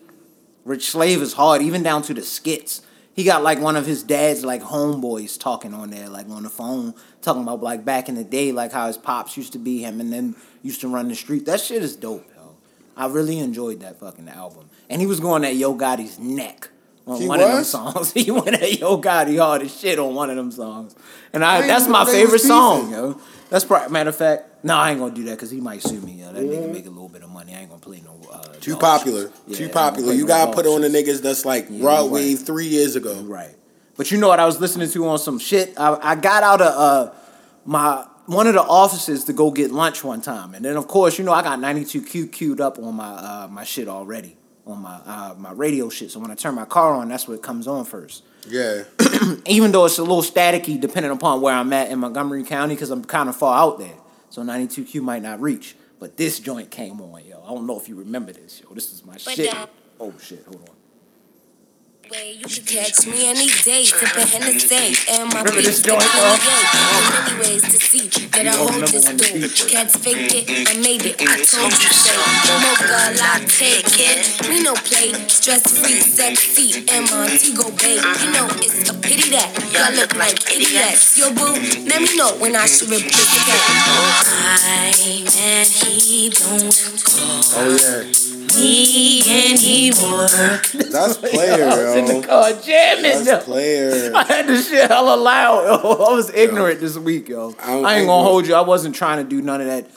[0.63, 2.81] Rich Slave is hard, even down to the skits.
[3.13, 6.49] He got like one of his dad's like homeboys talking on there, like on the
[6.49, 9.81] phone, talking about like back in the day, like how his pops used to be,
[9.81, 11.45] him and them used to run the street.
[11.45, 12.55] That shit is dope, yo.
[12.95, 14.69] I really enjoyed that fucking album.
[14.89, 16.69] And he was going at Yo Gotti's neck
[17.11, 18.11] on He one of them songs.
[18.13, 20.95] he went at Yo Gotti hard as shit on one of them songs.
[21.33, 23.19] And I, I that's my favorite song, yo.
[23.49, 25.99] That's probably, matter of fact, no, I ain't gonna do that because he might sue
[26.01, 26.13] me.
[26.21, 26.31] Yo.
[26.31, 26.51] That Mm-hmm.
[26.69, 27.53] nigga make a little bit of money.
[27.53, 28.15] I ain't gonna play no.
[28.31, 29.29] Uh, too popular.
[29.47, 30.13] Yeah, too popular.
[30.13, 32.45] You no gotta put on the niggas that's like Yeah, Wave right.
[32.45, 33.13] three years ago.
[33.23, 33.55] Right.
[33.97, 35.73] But you know what I was listening to on some shit?
[35.77, 36.67] I, I got out of
[37.11, 37.13] uh,
[37.65, 40.53] my one of the offices to go get lunch one time.
[40.53, 43.63] And then of course, you know, I got 92Q queued up on my uh, my
[43.65, 44.37] shit already.
[44.65, 46.11] On my uh, my radio shit.
[46.11, 48.23] So when I turn my car on, that's what comes on first.
[48.47, 48.83] Yeah,
[49.47, 52.89] Even though it's a little staticky depending upon where I'm at in Montgomery County, because
[52.91, 53.95] I'm kind of far out there.
[54.29, 55.75] So 92Q might not reach.
[55.99, 57.43] But this joint came on, yo.
[57.43, 58.73] I don't know if you remember this, yo.
[58.73, 59.51] This is my shit.
[59.51, 59.67] down.
[59.99, 60.75] Oh shit, hold on.
[62.11, 62.35] Way.
[62.35, 64.99] You can catch me any day, sipping Hennessy.
[65.15, 66.35] And my Remember this bitch joint, taking though?
[66.35, 67.11] me.
[67.15, 69.39] Many ways to see that I don't hold this when the through.
[69.39, 69.71] beat was.
[69.71, 71.15] Cats fake it, I made it.
[71.23, 72.13] I told you so.
[72.59, 75.15] Mocha latte kid, me no play.
[75.31, 77.95] Stress free, sexy, and Montego Bay.
[77.95, 81.15] You know it's a pity that y'all look like idiots.
[81.17, 81.55] Yo boo,
[81.87, 83.63] let me know when I should rip this again.
[84.27, 84.91] I
[85.39, 86.75] and he don't
[87.07, 88.03] call oh yeah,
[88.55, 89.21] me
[89.51, 90.27] anymore.
[90.27, 92.21] that's player, I was in the yo.
[92.21, 94.11] car jamming, That's player.
[94.15, 95.83] I had this shit hella loud.
[95.83, 96.05] Yo.
[96.09, 97.53] I was ignorant this week, yo.
[97.59, 98.55] I I, ain't think gonna hold you.
[98.55, 99.87] I wasn't trying to do none of that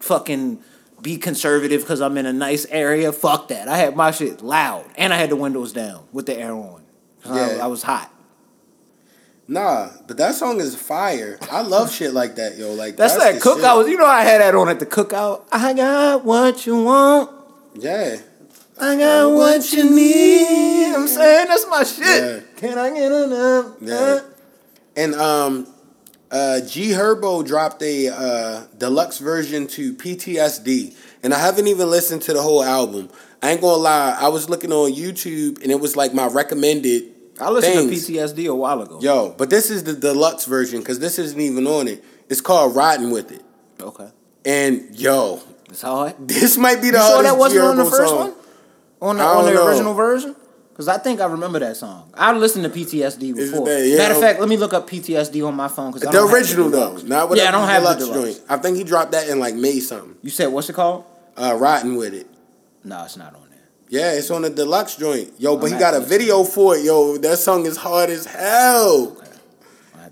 [0.00, 0.60] fucking
[1.02, 3.12] be conservative because I'm in a nice area.
[3.12, 3.68] Fuck that.
[3.68, 6.82] I had my shit loud and I had the windows down with the air on.
[7.24, 7.64] I- Yeah.
[7.64, 8.12] I, was hot.
[9.48, 11.38] Nah, but that song is fire.
[11.52, 12.72] I love shit like that, yo.
[12.72, 13.82] Like That's, that the cookout.
[13.82, 13.92] shit.
[13.92, 15.44] You know I had that on at the cookout.
[15.52, 17.30] I got what you want.
[17.78, 18.18] Yeah.
[18.78, 20.94] I got what you need.
[20.94, 22.04] I'm saying that's my shit.
[22.06, 22.40] Yeah.
[22.56, 23.76] Can I get enough?
[23.80, 24.20] Yeah.
[24.96, 25.66] And um
[26.30, 30.94] uh G Herbo dropped a uh deluxe version to PTSD.
[31.22, 33.08] And I haven't even listened to the whole album.
[33.42, 37.12] I ain't gonna lie, I was looking on YouTube and it was like my recommended
[37.40, 38.06] I listened things.
[38.06, 38.98] to PTSD a while ago.
[39.00, 42.02] Yo, but this is the deluxe version because this isn't even on it.
[42.28, 43.42] It's called Riding With It.
[43.80, 44.08] Okay.
[44.44, 46.14] And yo, It's hard.
[46.28, 48.18] this might be the You sure that wasn't G on the first song.
[48.18, 48.34] one?
[49.00, 49.66] On the on the know.
[49.66, 50.34] original version?
[50.70, 52.10] Because I think I remember that song.
[52.14, 53.64] I listened to PTSD before.
[53.66, 53.86] that?
[53.86, 55.92] Yeah, Matter of fact, let me look up PTSD on my phone.
[55.92, 58.36] Cause I The original though, not Yeah, I don't have the deluxe.
[58.38, 58.50] joint.
[58.50, 60.16] I think he dropped that in like May something.
[60.22, 61.04] You said what's it called?
[61.36, 62.26] Uh, Riding With It.
[62.84, 63.58] No, it's not on there.
[63.88, 65.32] Yeah, it's on the deluxe joint.
[65.38, 66.84] Yo, but I'm he got a video for it.
[66.84, 69.16] Yo, that song is hard as hell.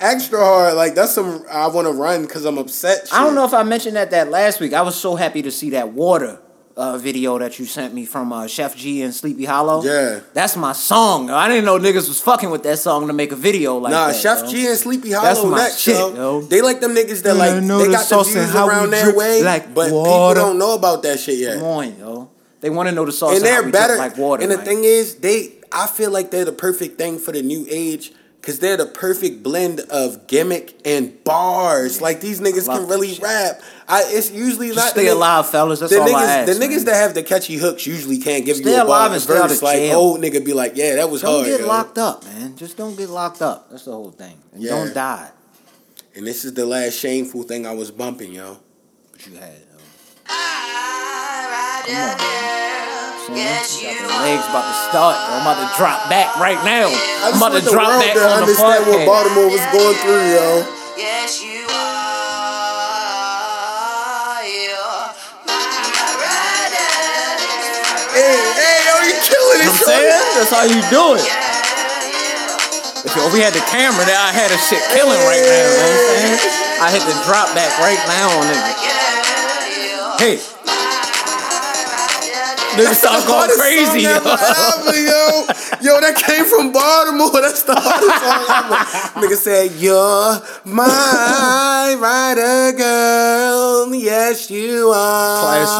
[0.04, 0.74] Extra hard.
[0.74, 3.08] Like that's some I want to run because I'm upset.
[3.12, 4.72] I don't know if I mentioned that that last week.
[4.74, 6.38] I was so happy to see that water
[6.76, 9.82] uh, video that you sent me from uh, Sheff G and Sleepy Hallow.
[9.82, 10.20] Yeah.
[10.34, 11.30] that's my song.
[11.30, 14.08] I didn't know niggas was fucking with that song to make a video like Nah,
[14.08, 14.16] that.
[14.16, 14.50] Chef yo.
[14.50, 16.14] G and Sleepy That's Hollow my next, shit, yo.
[16.14, 16.40] yo.
[16.42, 19.16] They like them niggas that like know they got the sauce views around their drip
[19.16, 21.54] way, like but people don't know about that shit yet.
[21.58, 22.30] Come on, yo.
[22.60, 23.96] They want to know the sauce and and they're we better.
[23.96, 24.42] like water.
[24.42, 24.66] and the right?
[24.66, 28.12] thing is, they I feel like they're the perfect thing for the new age
[28.44, 32.02] because they're the perfect blend of gimmick and bars.
[32.02, 33.22] Like these niggas can really shit.
[33.22, 33.62] rap.
[33.88, 35.80] I it's usually Just not stay the nigg- alive, fellas.
[35.80, 36.52] That's the all niggas, I ask.
[36.52, 36.84] the niggas man.
[36.84, 39.36] that have the catchy hooks usually can't give Stay you a alive bar and stay
[39.38, 39.98] out of verse like jail.
[39.98, 41.46] old nigga be like, yeah, that was don't hard.
[41.46, 41.66] get yo.
[41.66, 42.54] locked up, man.
[42.56, 43.70] Just don't get locked up.
[43.70, 44.36] That's the whole thing.
[44.52, 44.70] And Yeah.
[44.72, 45.30] don't die.
[46.14, 48.58] And this is the last shameful thing I was bumping, yo.
[49.10, 49.52] But you had.
[49.52, 50.34] Yo.
[51.86, 52.83] Come on, man.
[53.32, 55.16] Yes, you got legs about to start.
[55.16, 56.92] I'm about to drop back right now.
[56.92, 59.08] I I'm about to drop back to on the understand what.
[59.08, 60.60] Baltimore was going through, yo.
[61.00, 62.04] Yes, you are.
[66.20, 66.88] Rider.
[68.12, 70.04] Hey, hey, yo, you killing it, saying?
[70.04, 70.36] son.
[70.36, 71.24] That's how you do it.
[73.08, 75.64] If yo, we had the camera there, I had a shit killing right now.
[75.64, 76.44] You know what I'm saying?
[76.76, 78.60] I hit the drop back right now on it.
[80.20, 80.53] Hey.
[82.76, 84.00] Niggas start going crazy.
[84.02, 84.12] yo.
[84.12, 85.46] yo.
[85.80, 87.40] Yo, that came from Baltimore.
[87.40, 89.26] That's the hardest song ever.
[89.26, 93.94] Nigga said, You're my rider girl.
[93.94, 95.40] Yes, you are.
[95.40, 95.78] Classic.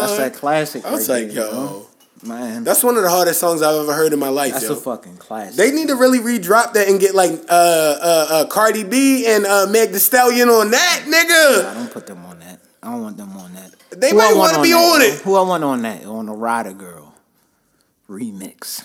[0.00, 0.84] That's that classic.
[0.84, 1.86] I was right like, there, yo.
[2.24, 2.64] Man.
[2.64, 4.72] That's one of the hardest songs I've ever heard in my life, That's yo.
[4.72, 5.54] a fucking classic.
[5.56, 9.46] They need to really re-drop that and get like uh uh, uh Cardi B and
[9.46, 11.70] uh Meg Thee Stallion on that, nigga.
[11.70, 12.58] I don't put them on that.
[12.82, 13.72] I don't want them on that.
[14.00, 15.20] They Who might want wanna be that, on it.
[15.22, 16.04] Who I want on that?
[16.04, 17.14] On the Rider Girl
[18.08, 18.84] remix.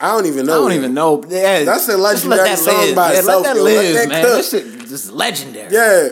[0.00, 0.52] I don't even know.
[0.52, 1.22] I don't even know.
[1.28, 2.96] Yeah, That's a just let legendary that song live.
[2.96, 3.62] by yeah, itself, Let that yo.
[3.64, 4.24] Let live, that man.
[4.24, 4.36] cook.
[4.36, 5.72] That shit just legendary.
[5.72, 6.08] Yeah.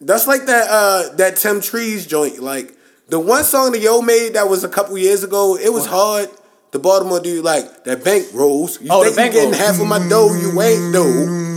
[0.00, 2.38] That's like that uh that Tim Trees joint.
[2.40, 2.76] Like
[3.08, 6.28] the one song that Yo made that was a couple years ago, it was hard.
[6.70, 8.80] The Baltimore dude, like that bank rolls.
[8.80, 9.58] You Oh, the think you bank getting rolls.
[9.62, 11.49] half of my dough, you ain't though.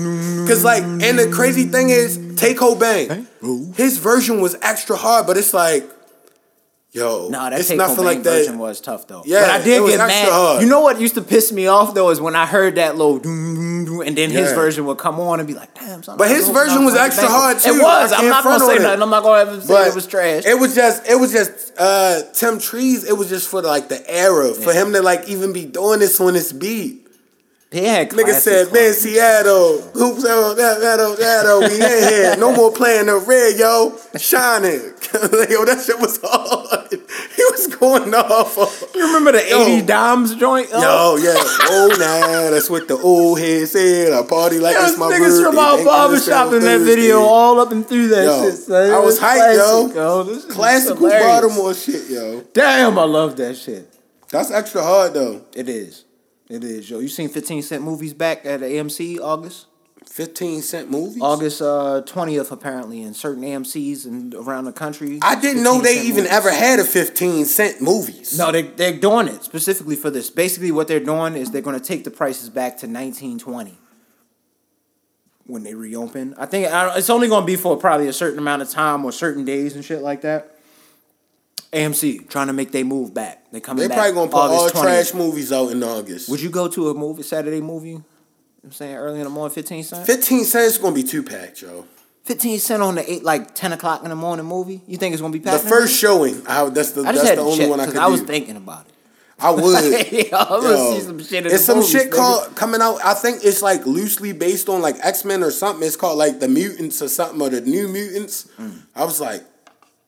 [0.47, 3.27] Cause like, and the crazy thing is, Take Bang,
[3.75, 5.89] his version was extra hard, but it's like,
[6.91, 8.29] yo, Nah, that it's Take nothing Cobain like that.
[8.39, 9.23] version was tough though.
[9.25, 10.31] Yeah, but I it did was get extra mad.
[10.33, 10.63] hard.
[10.63, 13.17] You know what used to piss me off though is when I heard that little
[13.19, 14.55] doom doom doom, and then his Yeah.
[14.55, 16.03] version would come on and be like, damn.
[16.03, 17.69] Son, But his don't version was extra bank hard, too.
[17.75, 18.11] It was.
[18.11, 19.01] I I'm can't gonna say on nothing.
[19.01, 20.43] I'm not gonna ever say But it was trash.
[20.45, 23.03] It was just, it was just uh Tim Trees.
[23.03, 26.19] It was just for like the era for him to like even be doing this
[26.21, 27.03] on this beat.
[27.74, 28.93] He had Nigga said, man.
[28.93, 32.38] Seattle, hoops, oh, that, that, oh, that, oh, we in here.
[32.38, 33.97] No more playing the red, yo.
[34.15, 34.93] Shining.
[35.49, 36.89] yo, that shit was hard.
[37.36, 38.55] He was going off.
[38.93, 39.65] You remember the Yo.
[39.65, 40.69] 80 Dimes joint?
[40.69, 41.34] Yo, yeah.
[41.36, 44.13] Oh, nah, that's what the old head said.
[44.13, 45.43] I party like There's it's my niggas birthday.
[45.43, 48.59] from our barbershop in that video all up and through that Yo, shit.
[48.59, 48.91] Son.
[48.91, 50.24] I It was hyped, classic, yo.
[50.24, 51.09] This Classical.
[51.09, 52.41] Baltimore shit, yo.
[52.53, 53.91] Damn, I love that shit.
[54.30, 55.41] That's extra hard, though.
[55.55, 56.05] It is.
[56.54, 56.99] It is, yo.
[56.99, 59.66] You seen 15 Cent movies back at AMC August?
[60.06, 61.20] 15 cent movies?
[61.20, 65.18] August uh, 20th, apparently, in certain AMCs and around the country.
[65.24, 66.32] I didn't know they even movies.
[66.32, 68.38] ever had a 15 cent movies.
[68.38, 70.30] No, they, they're doing it specifically for this.
[70.30, 73.76] Basically, what they're doing is they're going to take the prices back to 1920
[75.47, 76.36] when they reopen.
[76.38, 79.04] I think I, it's only going to be for probably a certain amount of time
[79.06, 80.53] or certain days and shit like that.
[81.74, 83.51] AMC trying to make they move back.
[83.51, 83.97] They coming They back.
[83.97, 84.82] probably gonna put all 20th.
[84.82, 86.30] trash movies out in August.
[86.30, 87.89] Would you go to a movie Saturday movie?
[87.89, 88.03] You know
[88.61, 90.05] what I'm saying early in the morning, 15 cent.
[90.05, 91.86] 15 cents is gonna be two packed, yo.
[92.26, 94.82] 15 cent on the eight like 10 o'clock in the morning movie.
[94.88, 95.63] You think it's gonna be packed?
[95.63, 98.07] The first showing, I, that's the I that's the only check one I could I
[98.07, 98.28] was do.
[98.28, 98.93] thinking about it.
[99.39, 100.11] I would.
[100.11, 102.15] Yo, I'm gonna see some shit in It's some movies, shit nigga.
[102.15, 103.03] called coming out.
[103.03, 105.86] I think it's like loosely based on like X Men or something.
[105.86, 108.47] It's called like the Mutants or something or the New Mutants.
[108.57, 108.84] Mm.
[108.95, 109.43] I was like,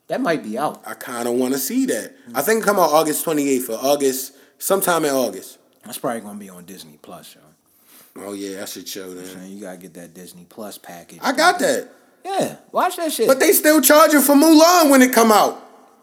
[0.08, 0.84] That might be out.
[0.86, 2.14] I kind of want to see that.
[2.34, 5.58] I think it come out August twenty eighth or August sometime in August.
[5.84, 7.42] That's probably gonna be on Disney Plus, yo.
[8.24, 9.48] Oh yeah, I should show that.
[9.48, 11.20] You gotta get that Disney Plus package.
[11.22, 11.90] I got that,
[12.24, 13.28] Yeah, watch that shit.
[13.28, 15.62] but they still charging for Mulan when it come out.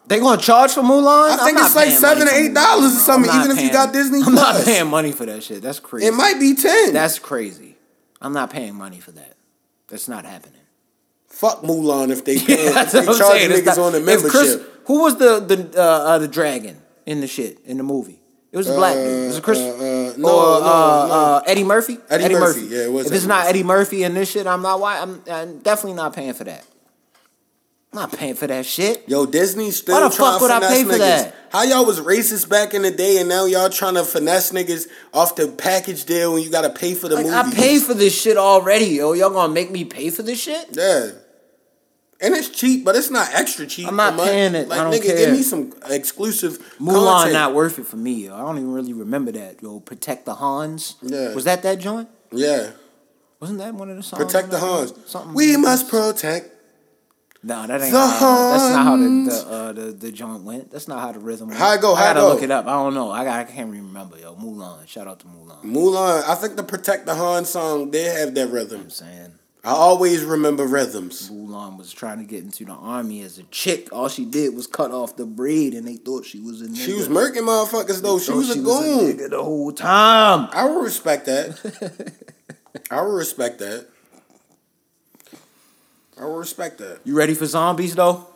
[0.08, 1.30] They gonna charge for Mulan?
[1.30, 4.20] I think it's like seven or eight dollars or something, even if you got Disney
[4.24, 5.62] I'm not paying money for that shit.
[5.62, 6.06] That's crazy.
[6.06, 6.92] It might be ten.
[6.92, 7.76] That's crazy.
[8.20, 9.36] I'm not paying money for that.
[9.88, 10.60] That's not happening.
[11.32, 13.50] Fuck Mulan if they pay, if they charging saying.
[13.50, 14.30] Niggas not- on the membership.
[14.30, 18.20] Chris- who was the the uh, uh, the dragon in the shit in the movie?
[18.52, 19.28] It was a black dude.
[19.28, 19.58] Was it Chris?
[19.58, 20.66] uh, uh, or, no, uh, no,
[21.08, 21.14] no.
[21.14, 21.98] Uh, Eddie Murphy.
[22.10, 23.48] Eddie Murphy, yeah, it was If it's Eddie not Murphy.
[23.48, 24.78] Eddie Murphy in this shit, I'm not.
[24.78, 25.00] Why?
[25.00, 26.62] I'm, I'm definitely not paying for that.
[27.92, 29.08] I'm not paying for that shit.
[29.08, 31.34] Yo, Disney still Why the trying fuck would I pay for that?
[31.50, 34.86] How y'all was racist back in the day, and now y'all trying to finesse niggas
[35.14, 37.36] off the package deal when you gotta pay for the Like movie?
[37.36, 39.12] I pay for this shit already, yo.
[39.14, 40.68] Y'all gonna make me pay for this shit?
[40.72, 41.10] Yeah.
[42.22, 43.88] And it's cheap, but it's not extra cheap.
[43.88, 44.68] I'm not paying it.
[44.68, 45.16] Like, I don't nigga, care.
[45.16, 47.32] give me some exclusive Mulan content.
[47.34, 48.34] not worth it for me, yo.
[48.34, 49.80] I don't even really remember that, yo.
[49.80, 50.94] Protect the Hans.
[51.02, 51.34] Yeah.
[51.34, 52.08] Was that that joint?
[52.30, 52.70] Yeah.
[53.40, 54.22] Wasn't that one of the songs?
[54.24, 54.94] Protect the Hans.
[55.06, 55.34] Something.
[55.34, 56.50] We must protect.
[57.42, 57.90] No, that ain't.
[57.90, 60.70] the how, that's not how the the, uh, the the joint went.
[60.70, 61.48] That's not how the rhythm.
[61.48, 61.58] Went.
[61.58, 61.92] How it go?
[61.94, 62.28] I How it gotta go?
[62.34, 62.66] look it up.
[62.68, 63.10] I don't know.
[63.10, 63.40] I got.
[63.40, 64.36] I can't even remember, yo.
[64.36, 64.86] Mulan.
[64.86, 65.60] Shout out to Mulan.
[65.64, 68.82] Mulan, I think the Protect the Han song, they have that rhythm.
[68.82, 69.32] I'm saying
[69.64, 71.30] I always remember rhythms.
[71.30, 73.92] Mulan was trying to get into the army as a chick.
[73.92, 76.84] All she did was cut off the braid, and they thought she was a nigga.
[76.84, 78.18] She was murking motherfuckers though.
[78.18, 79.16] She was a she goon.
[79.16, 80.48] nigga the whole time.
[80.52, 82.12] I will respect that.
[82.90, 83.86] I will respect that.
[86.20, 87.00] I will respect that.
[87.04, 88.26] You ready for zombies though?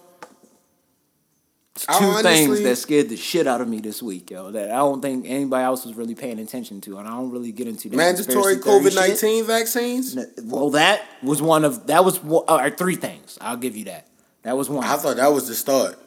[1.77, 4.51] Two honestly- things that scared the shit out of me this week, yo.
[4.51, 7.53] That I don't think anybody else was really paying attention to, and I don't really
[7.53, 10.17] get into that Mandatory COVID nineteen vaccines.
[10.43, 13.37] Well, that was one of that was one, right, three things.
[13.41, 14.07] I'll give you that.
[14.43, 14.85] That was one.
[14.85, 15.99] I thought that was the start.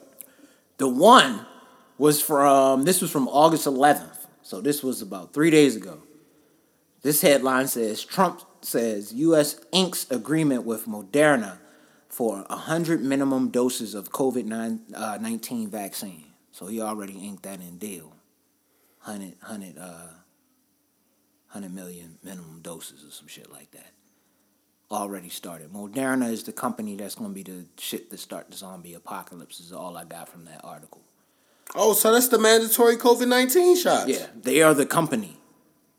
[0.78, 1.46] The one
[1.98, 4.26] was from this was from August 11th.
[4.42, 5.98] So this was about 3 days ago.
[7.02, 11.58] This headline says Trump says US inks agreement with Moderna
[12.10, 16.26] for 100 minimum doses of COVID-19 vaccine.
[16.50, 18.12] So he already inked that in deal.
[19.04, 20.08] 100 100 uh
[21.52, 23.92] 100 million minimum doses or some shit like that.
[24.90, 25.72] Already started.
[25.72, 29.60] Moderna is the company that's going to be the shit that start the zombie apocalypse.
[29.60, 31.02] Is all I got from that article.
[31.76, 34.08] Oh, so that's the mandatory COVID nineteen shots.
[34.08, 35.39] Yeah, they are the company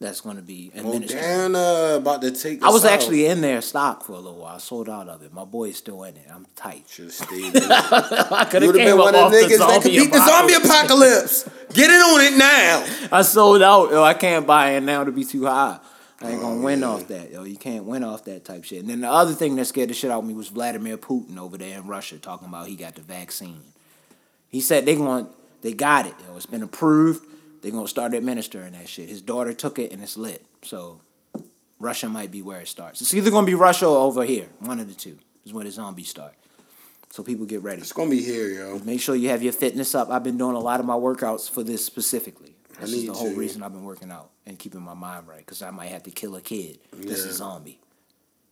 [0.01, 1.21] that's going to be administered.
[1.21, 2.63] Moderna about to take.
[2.63, 2.91] I was out.
[2.91, 4.55] actually in their stock for a little while.
[4.55, 5.31] I sold out of it.
[5.31, 6.25] My boy's still in it.
[6.29, 6.85] I'm tight.
[6.89, 7.55] Should stayed.
[7.55, 10.25] I could You have would have been one of the niggas that could beat the
[10.25, 11.49] zombie apocalypse.
[11.73, 13.07] Get in on it now.
[13.17, 13.91] I sold out.
[13.91, 15.79] Yo, I can't buy it now to be too high.
[16.19, 17.43] I ain't gonna oh, win off that, yo.
[17.43, 18.81] You can't win off that type shit.
[18.81, 21.37] And then the other thing that scared the shit out of me was Vladimir Putin
[21.37, 23.61] over there in Russia talking about he got the vaccine.
[24.49, 25.27] He said they going
[25.61, 26.15] they got it.
[26.27, 26.35] Yo.
[26.37, 27.25] It's been approved.
[27.61, 29.09] They're gonna start administering that shit.
[29.09, 30.45] His daughter took it and it's lit.
[30.63, 30.99] So
[31.79, 33.01] Russia might be where it starts.
[33.01, 34.47] It's either gonna be Russia or over here.
[34.59, 36.33] One of the two is where the zombies start.
[37.11, 37.81] So people get ready.
[37.81, 38.79] It's gonna be here, yo.
[38.79, 40.09] Make sure you have your fitness up.
[40.09, 42.55] I've been doing a lot of my workouts for this specifically.
[42.77, 43.35] I This is the whole to.
[43.37, 46.11] reason I've been working out and keeping my mind right because I might have to
[46.11, 46.79] kill a kid.
[46.93, 47.79] This is a zombie.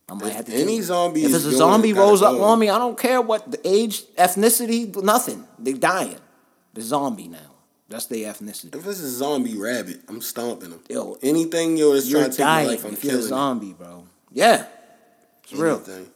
[0.08, 2.44] I might If have to any kill zombie If it's a zombie rolls up go.
[2.44, 5.46] on me, I don't care what the age, ethnicity, nothing.
[5.58, 6.18] They're dying.
[6.74, 7.38] The zombie now.
[7.90, 8.76] That's their ethnicity.
[8.76, 10.80] If it's a zombie rabbit, I'm stomping him.
[10.88, 13.28] Yo, Anything yo that's You're trying to take my life, I'm if you're a killing
[13.30, 14.06] zombie, bro.
[14.32, 14.66] Yeah,
[15.44, 15.76] it's real.
[15.78, 16.08] Anything.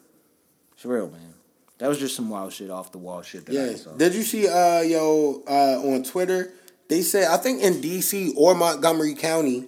[0.75, 1.33] It's real, man.
[1.79, 3.47] That was just some wild shit, off the wall shit.
[3.47, 3.75] That I Yeah.
[3.75, 3.91] saw.
[3.93, 6.53] Did you see uh yo uh on Twitter?
[6.89, 9.67] They said I think in DC or Montgomery County,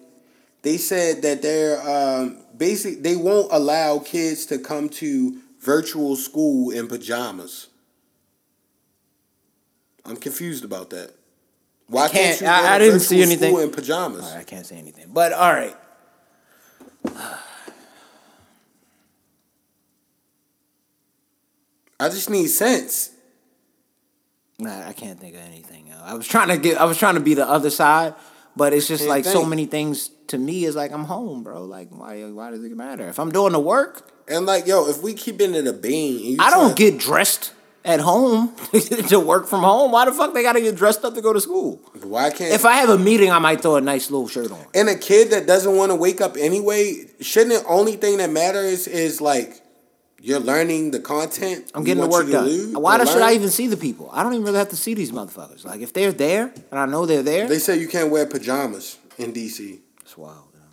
[0.62, 6.70] they said that they're um basic they won't allow kids to come to virtual school
[6.70, 7.68] in pajamas.
[10.06, 11.16] I'm confused about that.
[11.88, 13.56] Why can't, can't- you I- I didn't see anything.
[13.58, 14.22] in pajamas?
[14.24, 15.06] Right, I can't say anything.
[15.14, 15.76] But all right.
[22.00, 23.12] I just need sense.
[24.60, 25.88] Nah, I can't think of anything.
[25.88, 25.96] yo.
[26.02, 26.80] I was trying to get.
[26.80, 28.14] I was trying to be the other side,
[28.56, 31.64] but it's just like so many things to me is like I'm home, bro.
[31.64, 32.24] Like why?
[32.26, 34.12] Why does it matter if I'm doing the work?
[34.28, 37.52] And like, yo, if we keep it in a bean, I don't get dressed
[37.86, 38.54] at home
[39.10, 39.92] to work from home.
[39.92, 41.80] Why the fuck they gotta get dressed up to go to school?
[42.04, 44.66] Why can't If I have a meeting, I might throw a nice little shirt on.
[44.74, 48.30] And a kid that doesn't want to wake up anyway, shouldn't the only thing that
[48.32, 49.62] matters is like
[50.22, 51.72] You're learning the content.
[51.76, 52.46] I'm getting the work done.
[52.46, 54.10] lose- Why should I even see the people?
[54.12, 55.64] I don't even really have to see these motherfuckers.
[55.64, 58.98] Like if they're there and I know they're there, They say you can't wear pajamas
[59.18, 59.80] in DC.
[60.02, 60.36] it's wild.
[60.54, 60.64] man.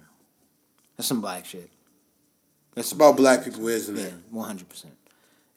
[0.96, 1.68] That's some black shit.
[2.74, 4.14] That's It's about black people, isn't Yeah, it?
[4.30, 4.94] one hundred percent.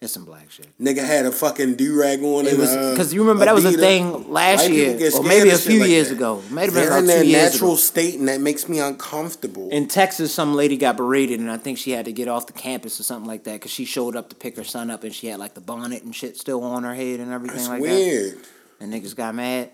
[0.02, 0.68] It's some black shit.
[0.78, 2.44] Nigga had a fucking do rag on.
[2.44, 5.48] It and, was because you remember that was a thing last White year, or maybe
[5.48, 6.16] a few like years that.
[6.16, 6.42] ago.
[6.50, 7.76] Been They're about in their years natural ago.
[7.78, 9.70] state, and that makes me uncomfortable.
[9.70, 12.52] In Texas, some lady got berated, and I think she had to get off the
[12.52, 15.14] campus or something like that because she showed up to pick her son up, and
[15.14, 17.82] she had like the bonnet and shit still on her head and everything That's like
[17.82, 17.88] that.
[17.88, 18.38] weird.
[18.80, 19.70] And niggas got mad.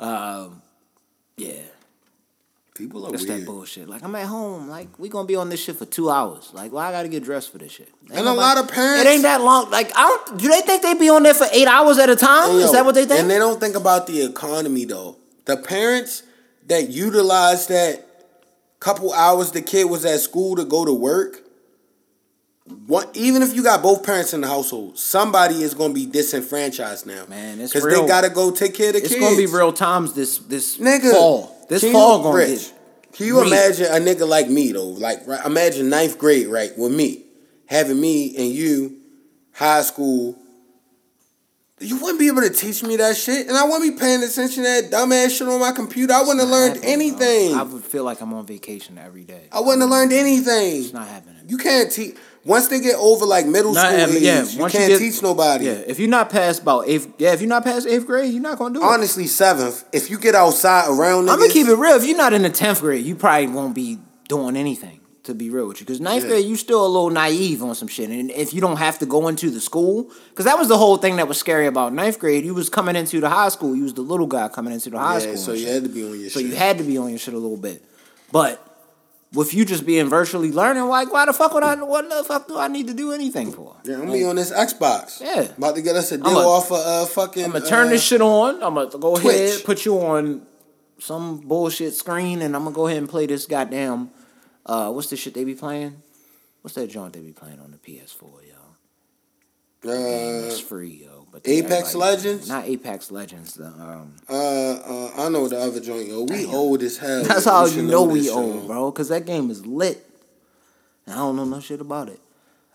[0.00, 0.62] Um,
[1.36, 1.62] yeah,
[2.74, 3.40] People are that's weird.
[3.42, 3.88] that bullshit.
[3.88, 6.50] Like I'm at home, like we gonna be on this shit for two hours.
[6.54, 7.88] Like, why I gotta get dressed for this shit?
[8.10, 9.70] Ain't And a lot of parents- It ain't that long.
[9.70, 10.38] Like, I don't.
[10.40, 12.50] Do they think they be on there for eight hours at a time?
[12.52, 13.20] Hey, Is that what they think?
[13.20, 15.16] And they don't think about the economy though.
[15.44, 16.22] The parents
[16.68, 18.06] that utilize that
[18.78, 21.42] couple hours the kid was at school to go to work.
[22.86, 26.06] What, even if you got both parents in the household, somebody is going to be
[26.06, 27.26] disenfranchised now.
[27.26, 29.20] Man, it's because they got to go take care of the it's kids.
[29.20, 31.10] gonna be real times this this nigga.
[31.10, 31.59] fall.
[31.70, 33.12] This can fall you, gonna Rich, get.
[33.14, 33.46] Can you real.
[33.46, 34.84] imagine a nigga like me though?
[34.88, 37.24] Like, right, imagine ninth grade, right, with me
[37.70, 38.98] having me and you,
[39.52, 40.36] high school.
[41.82, 44.64] You wouldn't be able to teach me that shit, and I wouldn't be paying attention
[44.64, 46.12] to that dumbass shit on my computer.
[46.12, 47.52] I wouldn't have learned happening, anything.
[47.52, 47.60] bro.
[47.60, 49.48] I would feel like I'm on vacation every day.
[49.50, 50.82] I wouldn't have learned anything.
[50.82, 51.36] It's not happening.
[51.48, 54.22] You can't teach once they get over like middle Not school age.
[54.22, 55.66] Yeah, you can't get- teach nobody.
[55.66, 58.42] Yeah, if you're not past about eighth, yeah, if you're not past eighth grade, you're
[58.42, 58.84] not gonna do it.
[58.86, 59.84] Honestly, seventh.
[59.92, 61.96] If you get outside around, I'm gonna keep it real.
[61.96, 64.96] If you're not in the tenth grade, you probably won't be doing anything.
[65.24, 66.30] To be real with you, because ninth Yeah.
[66.30, 69.06] grade, you're still a little naive on some shit, and if you don't have to
[69.06, 72.18] go into the school, because that was the whole thing that was scary about ninth
[72.18, 72.42] grade.
[72.46, 74.98] You was coming into the high school, you was the little guy coming into the
[74.98, 75.36] high Yeah, school.
[75.36, 75.74] so you shit.
[75.74, 76.48] had to be on your So shit.
[76.48, 77.82] you had to be on your shit a little bit.
[78.32, 78.64] But
[79.32, 82.48] with you just being virtually learning, like why the fuck would I what the fuck
[82.48, 83.76] do I need to do anything for?
[83.84, 85.20] Yeah, I'm gonna be on this Xbox.
[85.20, 85.42] Yeah.
[85.56, 87.44] About to get us a deal I'ma- off of uh, fucking.
[87.44, 88.62] I'm gonna turn uh, this shit on.
[88.62, 89.34] I'm gonna go Twitch.
[89.34, 90.46] ahead, put you on
[90.98, 94.10] some bullshit screen, and I'm gonna go ahead and play this goddamn
[94.66, 96.02] uh what's the shit they be playing?
[96.62, 99.88] What's that joint they be playing on the PS4, yo?
[99.90, 101.19] Uh, It's free, yo.
[101.32, 102.48] But Apex Legends?
[102.48, 103.54] Not Apex Legends.
[103.54, 106.24] The, um, uh, uh, I know the other joint, yo.
[106.24, 107.22] We old as hell.
[107.22, 108.90] that's how you know this we shit, old, bro.
[108.90, 110.04] Cause that game is lit.
[111.06, 112.20] And I don't know no shit about it.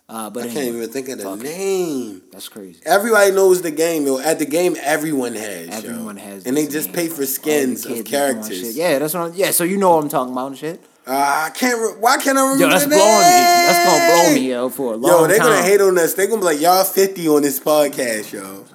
[0.07, 1.43] Uh, but I can't even think of the fuck it.
[1.43, 2.21] name.
[2.31, 2.79] That's crazy.
[2.85, 4.19] Everybody knows the game, yo.
[4.19, 5.67] At the game, everyone has.
[5.83, 5.89] yo.
[5.89, 8.77] Everyone has, and they just game, pay for skins the of characters.
[8.77, 9.31] Yeah, that's what.
[9.31, 10.79] I'm, yeah, so you know what I'm talking about and shit.
[11.07, 11.11] Uh,
[11.47, 11.79] I can't.
[11.79, 12.63] Re- why can't I remember?
[12.63, 13.43] Yo, that's blowing me.
[13.67, 15.21] That's gonna blow me, yo, for a long time.
[15.21, 15.47] Yo, they time.
[15.47, 16.13] gonna hate on us.
[16.15, 18.65] They're gonna be like, y'all fifty on this podcast, yo.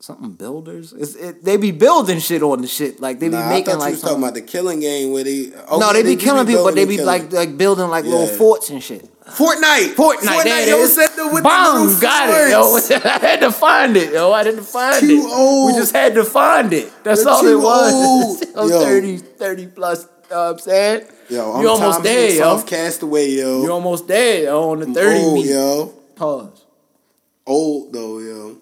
[0.00, 0.92] Something builders.
[0.94, 3.00] It's, it, they be building shit on the shit.
[3.00, 5.24] Like they be Nah, I making you like was talking about the killing game where
[5.24, 5.46] they.
[5.70, 8.28] no, okay, they be killing people, but they be and like like building like little
[8.28, 9.04] forts and shit.
[9.26, 9.94] Fortnite.
[9.94, 12.76] Fortnite, there it yo, said the with the got it, yo.
[13.10, 14.32] I had to find it, yo.
[14.32, 15.36] I didn't find Too it.
[15.36, 15.72] old.
[15.74, 16.90] We just had to find it.
[17.04, 18.42] That's You're all it was.
[18.56, 18.80] I was Yo.
[18.80, 20.08] 30, 30 plus.
[20.30, 21.06] You know what I'm saying?
[21.30, 22.36] Yo, I'm you almost there, yo.
[22.38, 23.62] Soft Castaway, yo.
[23.62, 24.70] You almost there, yo.
[24.70, 25.46] On the I'm thirty old, meet.
[25.46, 25.86] yo.
[26.16, 26.64] Pause.
[27.46, 28.58] Old though, yo.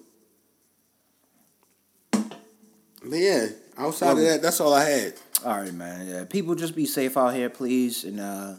[2.11, 3.47] But yeah,
[3.77, 5.13] outside of that, that's all I had.
[5.45, 6.07] All right, man.
[6.07, 8.53] Yeah, people just be safe out here, please, and uh,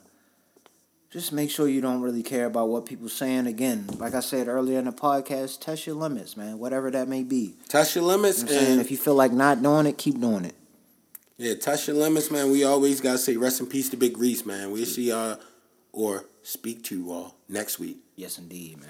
[1.10, 3.46] just make sure you don't really care about what people saying.
[3.46, 6.58] Again, like I said earlier in the podcast, test your limits, man.
[6.58, 7.54] Whatever that may be.
[7.68, 10.44] Test your limits, You know and if you feel like not doing it, keep doing
[10.44, 10.54] it.
[11.38, 12.50] Yeah, touch your limits, man.
[12.50, 14.72] We always gotta say rest in peace to Big Reese, man.
[14.72, 15.38] We'll see y'all
[15.92, 17.98] or speak to you all next week.
[18.16, 18.88] Yes, indeed, man.